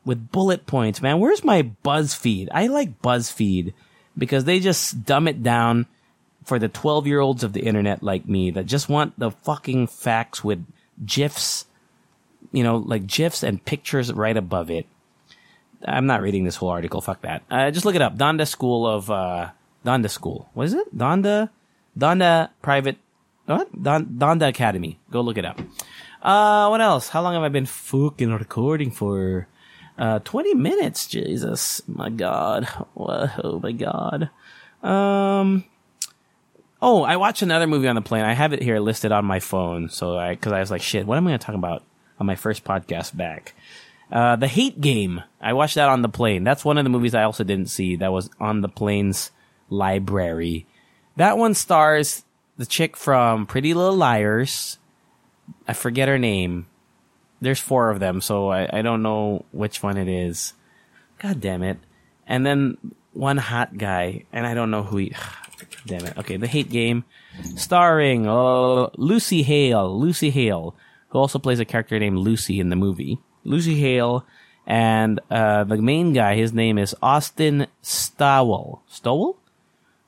with 0.03 0.31
bullet 0.31 0.65
points, 0.65 0.99
man. 0.99 1.19
Where's 1.19 1.43
my 1.43 1.69
BuzzFeed? 1.85 2.47
I 2.51 2.65
like 2.65 3.03
BuzzFeed 3.03 3.73
because 4.17 4.45
they 4.45 4.59
just 4.59 5.05
dumb 5.05 5.27
it 5.27 5.43
down 5.43 5.85
for 6.43 6.57
the 6.57 6.69
12 6.69 7.05
year 7.05 7.19
olds 7.19 7.43
of 7.43 7.53
the 7.53 7.61
internet 7.61 8.01
like 8.01 8.27
me 8.27 8.49
that 8.49 8.65
just 8.65 8.89
want 8.89 9.19
the 9.19 9.29
fucking 9.29 9.85
facts 9.85 10.43
with 10.43 10.65
GIFs, 11.05 11.67
you 12.51 12.63
know, 12.63 12.77
like 12.77 13.05
GIFs 13.05 13.43
and 13.43 13.63
pictures 13.63 14.11
right 14.11 14.35
above 14.35 14.71
it. 14.71 14.87
I'm 15.85 16.05
not 16.05 16.21
reading 16.21 16.43
this 16.43 16.55
whole 16.55 16.69
article. 16.69 17.01
Fuck 17.01 17.21
that. 17.21 17.43
Uh, 17.49 17.71
just 17.71 17.85
look 17.85 17.95
it 17.95 18.01
up. 18.01 18.17
Donda 18.17 18.47
School 18.47 18.87
of, 18.87 19.09
uh, 19.09 19.51
Donda 19.85 20.09
School. 20.09 20.49
What 20.53 20.65
is 20.65 20.73
it? 20.73 20.95
Donda, 20.95 21.49
Donda 21.97 22.49
Private, 22.61 22.97
what? 23.45 23.83
Don, 23.83 24.05
Donda 24.05 24.47
Academy. 24.47 24.99
Go 25.11 25.21
look 25.21 25.37
it 25.37 25.45
up. 25.45 25.59
Uh, 26.21 26.67
what 26.67 26.81
else? 26.81 27.09
How 27.09 27.21
long 27.21 27.33
have 27.33 27.43
I 27.43 27.49
been 27.49 27.65
fucking 27.65 28.31
recording 28.31 28.91
for? 28.91 29.47
Uh, 29.97 30.19
20 30.19 30.55
minutes. 30.55 31.05
Jesus. 31.07 31.81
My 31.87 32.09
God. 32.09 32.67
Oh 32.97 33.59
my 33.61 33.71
God. 33.71 34.29
Um, 34.81 35.63
oh, 36.81 37.03
I 37.03 37.17
watched 37.17 37.41
another 37.41 37.67
movie 37.67 37.87
on 37.87 37.95
the 37.95 38.01
plane. 38.01 38.23
I 38.23 38.33
have 38.33 38.53
it 38.53 38.63
here 38.63 38.79
listed 38.79 39.11
on 39.11 39.25
my 39.25 39.39
phone. 39.39 39.89
So 39.89 40.17
I, 40.17 40.35
cause 40.35 40.53
I 40.53 40.59
was 40.59 40.71
like, 40.71 40.81
shit, 40.81 41.05
what 41.05 41.17
am 41.17 41.27
I 41.27 41.31
going 41.31 41.39
to 41.39 41.45
talk 41.45 41.55
about 41.55 41.83
on 42.19 42.25
my 42.25 42.35
first 42.35 42.63
podcast 42.63 43.15
back? 43.15 43.53
Uh, 44.11 44.35
The 44.35 44.47
Hate 44.47 44.81
Game. 44.81 45.23
I 45.39 45.53
watched 45.53 45.75
that 45.75 45.89
on 45.89 46.01
the 46.01 46.09
plane. 46.09 46.43
That's 46.43 46.65
one 46.65 46.77
of 46.77 46.83
the 46.83 46.89
movies 46.89 47.15
I 47.15 47.23
also 47.23 47.43
didn't 47.43 47.69
see 47.69 47.95
that 47.97 48.11
was 48.11 48.29
on 48.39 48.61
the 48.61 48.69
plane's 48.69 49.31
library. 49.69 50.65
That 51.15 51.37
one 51.37 51.53
stars 51.53 52.23
the 52.57 52.65
chick 52.65 52.97
from 52.97 53.45
Pretty 53.45 53.73
Little 53.73 53.95
Liars. 53.95 54.77
I 55.67 55.73
forget 55.73 56.07
her 56.07 56.19
name. 56.19 56.67
There's 57.39 57.59
four 57.59 57.89
of 57.89 57.99
them, 57.99 58.21
so 58.21 58.49
I, 58.49 58.69
I 58.71 58.81
don't 58.81 59.01
know 59.01 59.45
which 59.51 59.81
one 59.81 59.97
it 59.97 60.07
is. 60.07 60.53
God 61.19 61.39
damn 61.41 61.63
it. 61.63 61.79
And 62.27 62.45
then 62.45 62.77
one 63.13 63.37
hot 63.37 63.77
guy, 63.77 64.25
and 64.31 64.45
I 64.45 64.53
don't 64.53 64.71
know 64.71 64.83
who 64.83 64.97
he. 64.97 65.15
Damn 65.85 66.05
it. 66.05 66.17
Okay, 66.17 66.37
The 66.37 66.47
Hate 66.47 66.69
Game, 66.69 67.05
starring 67.55 68.27
uh, 68.27 68.89
Lucy 68.97 69.41
Hale. 69.41 69.99
Lucy 69.99 70.29
Hale, 70.29 70.75
who 71.09 71.19
also 71.19 71.39
plays 71.39 71.59
a 71.59 71.65
character 71.65 71.97
named 71.97 72.17
Lucy 72.17 72.59
in 72.59 72.69
the 72.69 72.75
movie. 72.75 73.19
Lucy 73.43 73.79
Hale, 73.79 74.25
and 74.65 75.19
uh, 75.29 75.63
the 75.63 75.77
main 75.77 76.13
guy, 76.13 76.35
his 76.35 76.53
name 76.53 76.77
is 76.77 76.95
Austin 77.01 77.67
Stowell. 77.81 78.81
Stowell? 78.87 79.37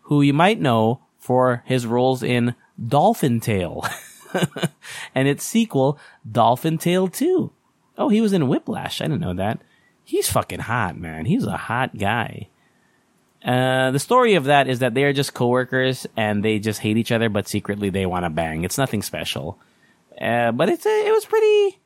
Who 0.03 0.21
you 0.21 0.33
might 0.33 0.59
know 0.59 0.99
for 1.17 1.63
his 1.65 1.85
roles 1.85 2.21
in 2.21 2.55
Dolphin 2.85 3.39
Tale. 3.39 3.85
and 5.15 5.27
its 5.27 5.43
sequel, 5.43 5.97
Dolphin 6.29 6.77
Tale 6.77 7.07
2. 7.07 7.51
Oh, 7.97 8.09
he 8.09 8.21
was 8.21 8.33
in 8.33 8.47
Whiplash. 8.47 9.01
I 9.01 9.05
didn't 9.05 9.21
know 9.21 9.33
that. 9.33 9.59
He's 10.03 10.29
fucking 10.29 10.59
hot, 10.59 10.97
man. 10.97 11.25
He's 11.25 11.45
a 11.45 11.57
hot 11.57 11.97
guy. 11.97 12.47
Uh, 13.43 13.91
the 13.91 13.99
story 13.99 14.35
of 14.35 14.45
that 14.45 14.67
is 14.67 14.79
that 14.79 14.93
they 14.93 15.03
are 15.03 15.13
just 15.13 15.33
coworkers 15.33 16.07
and 16.15 16.43
they 16.43 16.59
just 16.59 16.79
hate 16.79 16.97
each 16.97 17.11
other, 17.11 17.29
but 17.29 17.47
secretly 17.47 17.89
they 17.89 18.05
want 18.05 18.25
to 18.25 18.29
bang. 18.29 18.63
It's 18.63 18.77
nothing 18.77 19.01
special. 19.01 19.57
Uh, 20.19 20.51
but 20.51 20.69
it's 20.69 20.85
a, 20.85 21.07
it 21.07 21.11
was 21.11 21.25
pretty, 21.25 21.79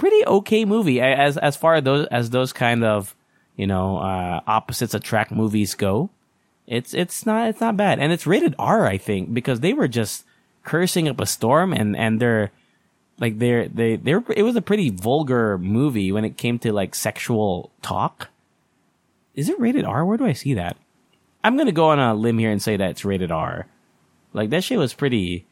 pretty 0.00 0.24
okay 0.26 0.64
movie 0.64 1.00
as, 1.00 1.36
as 1.36 1.56
far 1.56 1.74
as 1.74 1.84
those, 1.84 2.06
as 2.06 2.30
those 2.30 2.54
kind 2.54 2.82
of, 2.82 3.14
you 3.54 3.66
know, 3.66 3.98
uh, 3.98 4.40
opposites 4.46 4.94
attract 4.94 5.30
movies 5.30 5.74
go. 5.74 6.08
It's, 6.66 6.94
it's 6.94 7.26
not, 7.26 7.48
it's 7.48 7.60
not 7.60 7.76
bad. 7.76 7.98
And 7.98 8.10
it's 8.10 8.26
rated 8.26 8.54
R, 8.58 8.86
I 8.86 8.96
think, 8.96 9.34
because 9.34 9.60
they 9.60 9.74
were 9.74 9.88
just 9.88 10.24
cursing 10.64 11.06
up 11.06 11.20
a 11.20 11.26
storm 11.26 11.74
and, 11.74 11.94
and 11.94 12.18
they're, 12.18 12.50
like 13.18 13.38
they're, 13.38 13.68
they, 13.68 13.96
they're, 13.96 14.24
it 14.34 14.42
was 14.42 14.56
a 14.56 14.62
pretty 14.62 14.88
vulgar 14.88 15.58
movie 15.58 16.10
when 16.10 16.24
it 16.24 16.38
came 16.38 16.58
to 16.60 16.72
like 16.72 16.94
sexual 16.94 17.70
talk. 17.82 18.30
Is 19.34 19.50
it 19.50 19.60
rated 19.60 19.84
R? 19.84 20.06
Where 20.06 20.16
do 20.16 20.24
I 20.24 20.32
see 20.32 20.54
that? 20.54 20.78
I'm 21.44 21.58
gonna 21.58 21.72
go 21.72 21.90
on 21.90 21.98
a 21.98 22.14
limb 22.14 22.38
here 22.38 22.50
and 22.50 22.62
say 22.62 22.78
that 22.78 22.90
it's 22.90 23.04
rated 23.04 23.30
R. 23.30 23.66
Like 24.32 24.48
that 24.50 24.64
shit 24.64 24.78
was 24.78 24.94
pretty. 24.94 25.46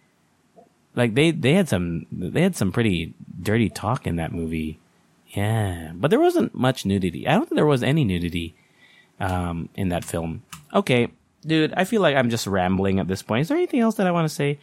Like 0.99 1.15
they 1.15 1.31
they 1.31 1.55
had 1.55 1.69
some 1.69 2.07
they 2.11 2.43
had 2.43 2.57
some 2.57 2.73
pretty 2.73 3.15
dirty 3.41 3.71
talk 3.71 4.05
in 4.05 4.17
that 4.17 4.33
movie. 4.33 4.81
Yeah, 5.29 5.93
but 5.95 6.11
there 6.11 6.19
wasn't 6.19 6.57
much 6.57 6.85
nudity. 6.85 7.29
I 7.29 7.35
don't 7.35 7.43
think 7.47 7.55
there 7.55 7.67
was 7.67 7.85
any 7.85 8.03
nudity 8.03 8.57
um, 9.21 9.69
in 9.77 9.91
that 9.91 10.05
film. 10.05 10.43
Okay, 10.75 11.07
dude, 11.47 11.73
I 11.77 11.85
feel 11.85 12.03
like 12.03 12.17
I'm 12.17 12.31
just 12.31 12.49
rambling 12.49 12.99
at 12.99 13.07
this 13.07 13.23
point. 13.23 13.43
Is 13.43 13.49
there 13.49 13.57
anything 13.57 13.79
else 13.79 13.95
that 13.95 14.09
I 14.09 14.11
want 14.11 14.29
to 14.29 14.35
say? 14.35 14.59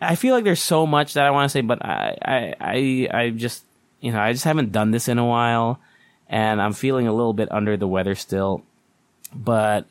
I 0.00 0.14
feel 0.14 0.34
like 0.34 0.44
there's 0.44 0.62
so 0.62 0.86
much 0.86 1.12
that 1.14 1.26
I 1.26 1.30
want 1.32 1.44
to 1.44 1.52
say, 1.52 1.60
but 1.60 1.84
I, 1.84 2.16
I, 2.22 2.54
I, 2.60 3.08
I 3.12 3.30
just, 3.30 3.64
you 4.00 4.12
know, 4.12 4.20
I 4.20 4.32
just 4.32 4.44
haven't 4.44 4.72
done 4.72 4.92
this 4.92 5.08
in 5.08 5.18
a 5.18 5.26
while, 5.26 5.80
and 6.28 6.62
I'm 6.62 6.72
feeling 6.72 7.08
a 7.08 7.12
little 7.12 7.34
bit 7.34 7.52
under 7.52 7.76
the 7.76 7.88
weather 7.88 8.14
still. 8.14 8.62
But 9.34 9.84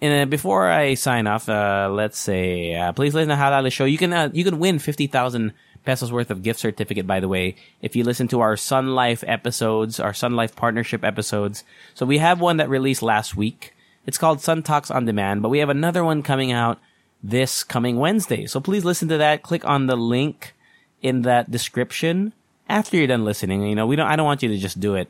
and 0.00 0.30
before 0.30 0.70
I 0.70 0.94
sign 0.94 1.26
off, 1.26 1.48
uh, 1.48 1.88
let's 1.90 2.18
say, 2.18 2.74
uh, 2.74 2.92
please 2.92 3.14
listen 3.14 3.30
to 3.30 3.36
Halal 3.36 3.70
Show. 3.72 3.84
You 3.84 3.98
can, 3.98 4.12
uh, 4.12 4.30
you 4.32 4.44
can 4.44 4.58
win 4.58 4.78
50,000 4.78 5.52
pesos 5.86 6.12
worth 6.12 6.30
of 6.30 6.42
gift 6.42 6.60
certificate, 6.60 7.06
by 7.06 7.20
the 7.20 7.28
way, 7.28 7.56
if 7.80 7.96
you 7.96 8.04
listen 8.04 8.28
to 8.28 8.40
our 8.40 8.56
Sun 8.56 8.88
Life 8.94 9.24
episodes, 9.26 9.98
our 9.98 10.12
Sun 10.12 10.36
Life 10.36 10.54
partnership 10.54 11.02
episodes. 11.02 11.64
So 11.94 12.04
we 12.04 12.18
have 12.18 12.40
one 12.40 12.58
that 12.58 12.68
released 12.68 13.02
last 13.02 13.36
week. 13.36 13.72
It's 14.04 14.18
called 14.18 14.42
Sun 14.42 14.64
Talks 14.64 14.90
on 14.90 15.06
Demand, 15.06 15.40
but 15.40 15.48
we 15.48 15.60
have 15.60 15.70
another 15.70 16.04
one 16.04 16.22
coming 16.22 16.52
out 16.52 16.78
this 17.22 17.64
coming 17.64 17.96
Wednesday. 17.98 18.46
So 18.46 18.60
please 18.60 18.84
listen 18.84 19.08
to 19.08 19.18
that. 19.18 19.42
Click 19.42 19.64
on 19.64 19.86
the 19.86 19.96
link 19.96 20.54
in 21.00 21.22
that 21.22 21.50
description 21.50 22.32
after 22.68 22.96
you're 22.96 23.06
done 23.06 23.24
listening. 23.24 23.62
You 23.62 23.74
know, 23.74 23.86
we 23.86 23.96
don't, 23.96 24.06
I 24.06 24.16
don't 24.16 24.26
want 24.26 24.42
you 24.42 24.48
to 24.50 24.58
just 24.58 24.78
do 24.78 24.96
it, 24.96 25.08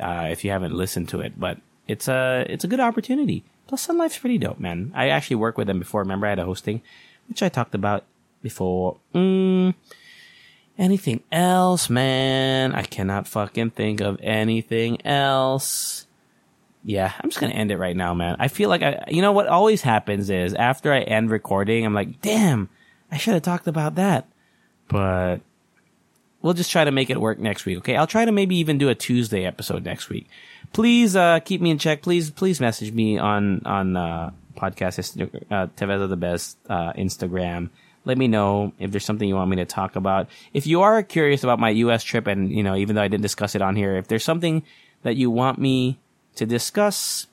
uh, 0.00 0.28
if 0.30 0.44
you 0.44 0.50
haven't 0.50 0.74
listened 0.74 1.08
to 1.10 1.20
it, 1.20 1.38
but 1.38 1.58
it's 1.88 2.06
a, 2.06 2.46
it's 2.48 2.64
a 2.64 2.68
good 2.68 2.80
opportunity 2.80 3.44
Plus, 3.68 3.82
Sun 3.82 3.98
Life's 3.98 4.18
pretty 4.18 4.38
dope, 4.38 4.58
man. 4.58 4.92
I 4.94 5.10
actually 5.10 5.36
worked 5.36 5.58
with 5.58 5.66
them 5.66 5.78
before. 5.78 6.00
Remember, 6.00 6.26
I 6.26 6.30
had 6.30 6.38
a 6.38 6.46
hosting, 6.46 6.80
which 7.28 7.42
I 7.42 7.50
talked 7.50 7.74
about 7.74 8.04
before. 8.42 8.96
Mm, 9.14 9.74
anything 10.78 11.22
else, 11.30 11.90
man? 11.90 12.74
I 12.74 12.82
cannot 12.82 13.28
fucking 13.28 13.72
think 13.72 14.00
of 14.00 14.18
anything 14.22 15.04
else. 15.06 16.06
Yeah, 16.82 17.12
I'm 17.20 17.28
just 17.28 17.40
gonna 17.42 17.52
end 17.52 17.70
it 17.70 17.76
right 17.76 17.94
now, 17.94 18.14
man. 18.14 18.36
I 18.38 18.48
feel 18.48 18.70
like 18.70 18.82
I, 18.82 19.04
you 19.08 19.20
know 19.20 19.32
what 19.32 19.48
always 19.48 19.82
happens 19.82 20.30
is 20.30 20.54
after 20.54 20.90
I 20.90 21.00
end 21.00 21.30
recording, 21.30 21.84
I'm 21.84 21.92
like, 21.92 22.22
damn, 22.22 22.70
I 23.12 23.18
should 23.18 23.34
have 23.34 23.42
talked 23.42 23.68
about 23.68 23.96
that. 23.96 24.26
But 24.88 25.42
we'll 26.40 26.54
just 26.54 26.70
try 26.70 26.84
to 26.84 26.90
make 26.90 27.10
it 27.10 27.20
work 27.20 27.38
next 27.38 27.66
week. 27.66 27.78
Okay. 27.78 27.96
I'll 27.96 28.06
try 28.06 28.24
to 28.24 28.32
maybe 28.32 28.56
even 28.56 28.78
do 28.78 28.88
a 28.88 28.94
Tuesday 28.94 29.44
episode 29.44 29.84
next 29.84 30.08
week. 30.08 30.28
Please, 30.72 31.16
uh, 31.16 31.40
keep 31.40 31.60
me 31.60 31.70
in 31.70 31.78
check. 31.78 32.02
Please, 32.02 32.30
please 32.30 32.60
message 32.60 32.92
me 32.92 33.18
on, 33.18 33.62
on, 33.64 33.96
uh, 33.96 34.30
podcast, 34.56 34.98
uh, 35.50 35.66
Tevez 35.76 36.08
the 36.08 36.16
best, 36.16 36.58
uh, 36.68 36.92
Instagram. 36.92 37.70
Let 38.04 38.18
me 38.18 38.28
know 38.28 38.72
if 38.78 38.90
there's 38.90 39.04
something 39.04 39.28
you 39.28 39.34
want 39.34 39.50
me 39.50 39.56
to 39.56 39.64
talk 39.64 39.96
about. 39.96 40.28
If 40.52 40.66
you 40.66 40.82
are 40.82 41.02
curious 41.02 41.44
about 41.44 41.58
my 41.58 41.70
US 41.70 42.02
trip 42.02 42.26
and, 42.26 42.50
you 42.50 42.62
know, 42.62 42.76
even 42.76 42.96
though 42.96 43.02
I 43.02 43.08
didn't 43.08 43.22
discuss 43.22 43.54
it 43.54 43.62
on 43.62 43.76
here, 43.76 43.96
if 43.96 44.08
there's 44.08 44.24
something 44.24 44.62
that 45.02 45.16
you 45.16 45.30
want 45.30 45.58
me 45.58 45.98
to 46.36 46.46
discuss, 46.46 47.26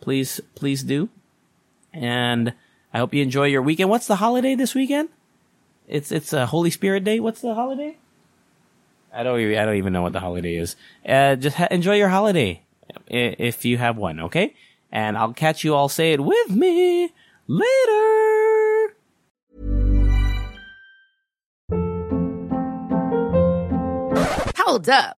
please, 0.00 0.40
please 0.54 0.82
do. 0.82 1.08
And 1.92 2.52
I 2.92 2.98
hope 2.98 3.14
you 3.14 3.22
enjoy 3.22 3.46
your 3.46 3.62
weekend. 3.62 3.90
What's 3.90 4.06
the 4.06 4.16
holiday 4.16 4.54
this 4.54 4.74
weekend? 4.74 5.08
It's, 5.86 6.12
it's 6.12 6.32
a 6.32 6.46
Holy 6.46 6.70
Spirit 6.70 7.04
Day. 7.04 7.20
What's 7.20 7.40
the 7.40 7.54
holiday? 7.54 7.96
I 9.12 9.22
don't 9.22 9.40
even, 9.40 9.58
I 9.58 9.64
don't 9.64 9.76
even 9.76 9.92
know 9.92 10.02
what 10.02 10.12
the 10.12 10.20
holiday 10.20 10.56
is. 10.56 10.76
Uh, 11.06 11.36
just 11.36 11.56
ha- 11.56 11.68
enjoy 11.70 11.96
your 11.96 12.10
holiday 12.10 12.60
if 13.06 13.64
you 13.64 13.78
have 13.78 13.96
one, 13.96 14.20
okay? 14.20 14.54
And 14.90 15.16
I'll 15.16 15.32
catch 15.32 15.64
you 15.64 15.74
all. 15.74 15.88
Say 15.88 16.12
it 16.12 16.20
with 16.20 16.50
me 16.50 17.12
later. 17.46 18.94
Hold 24.56 24.88
up. 24.88 25.17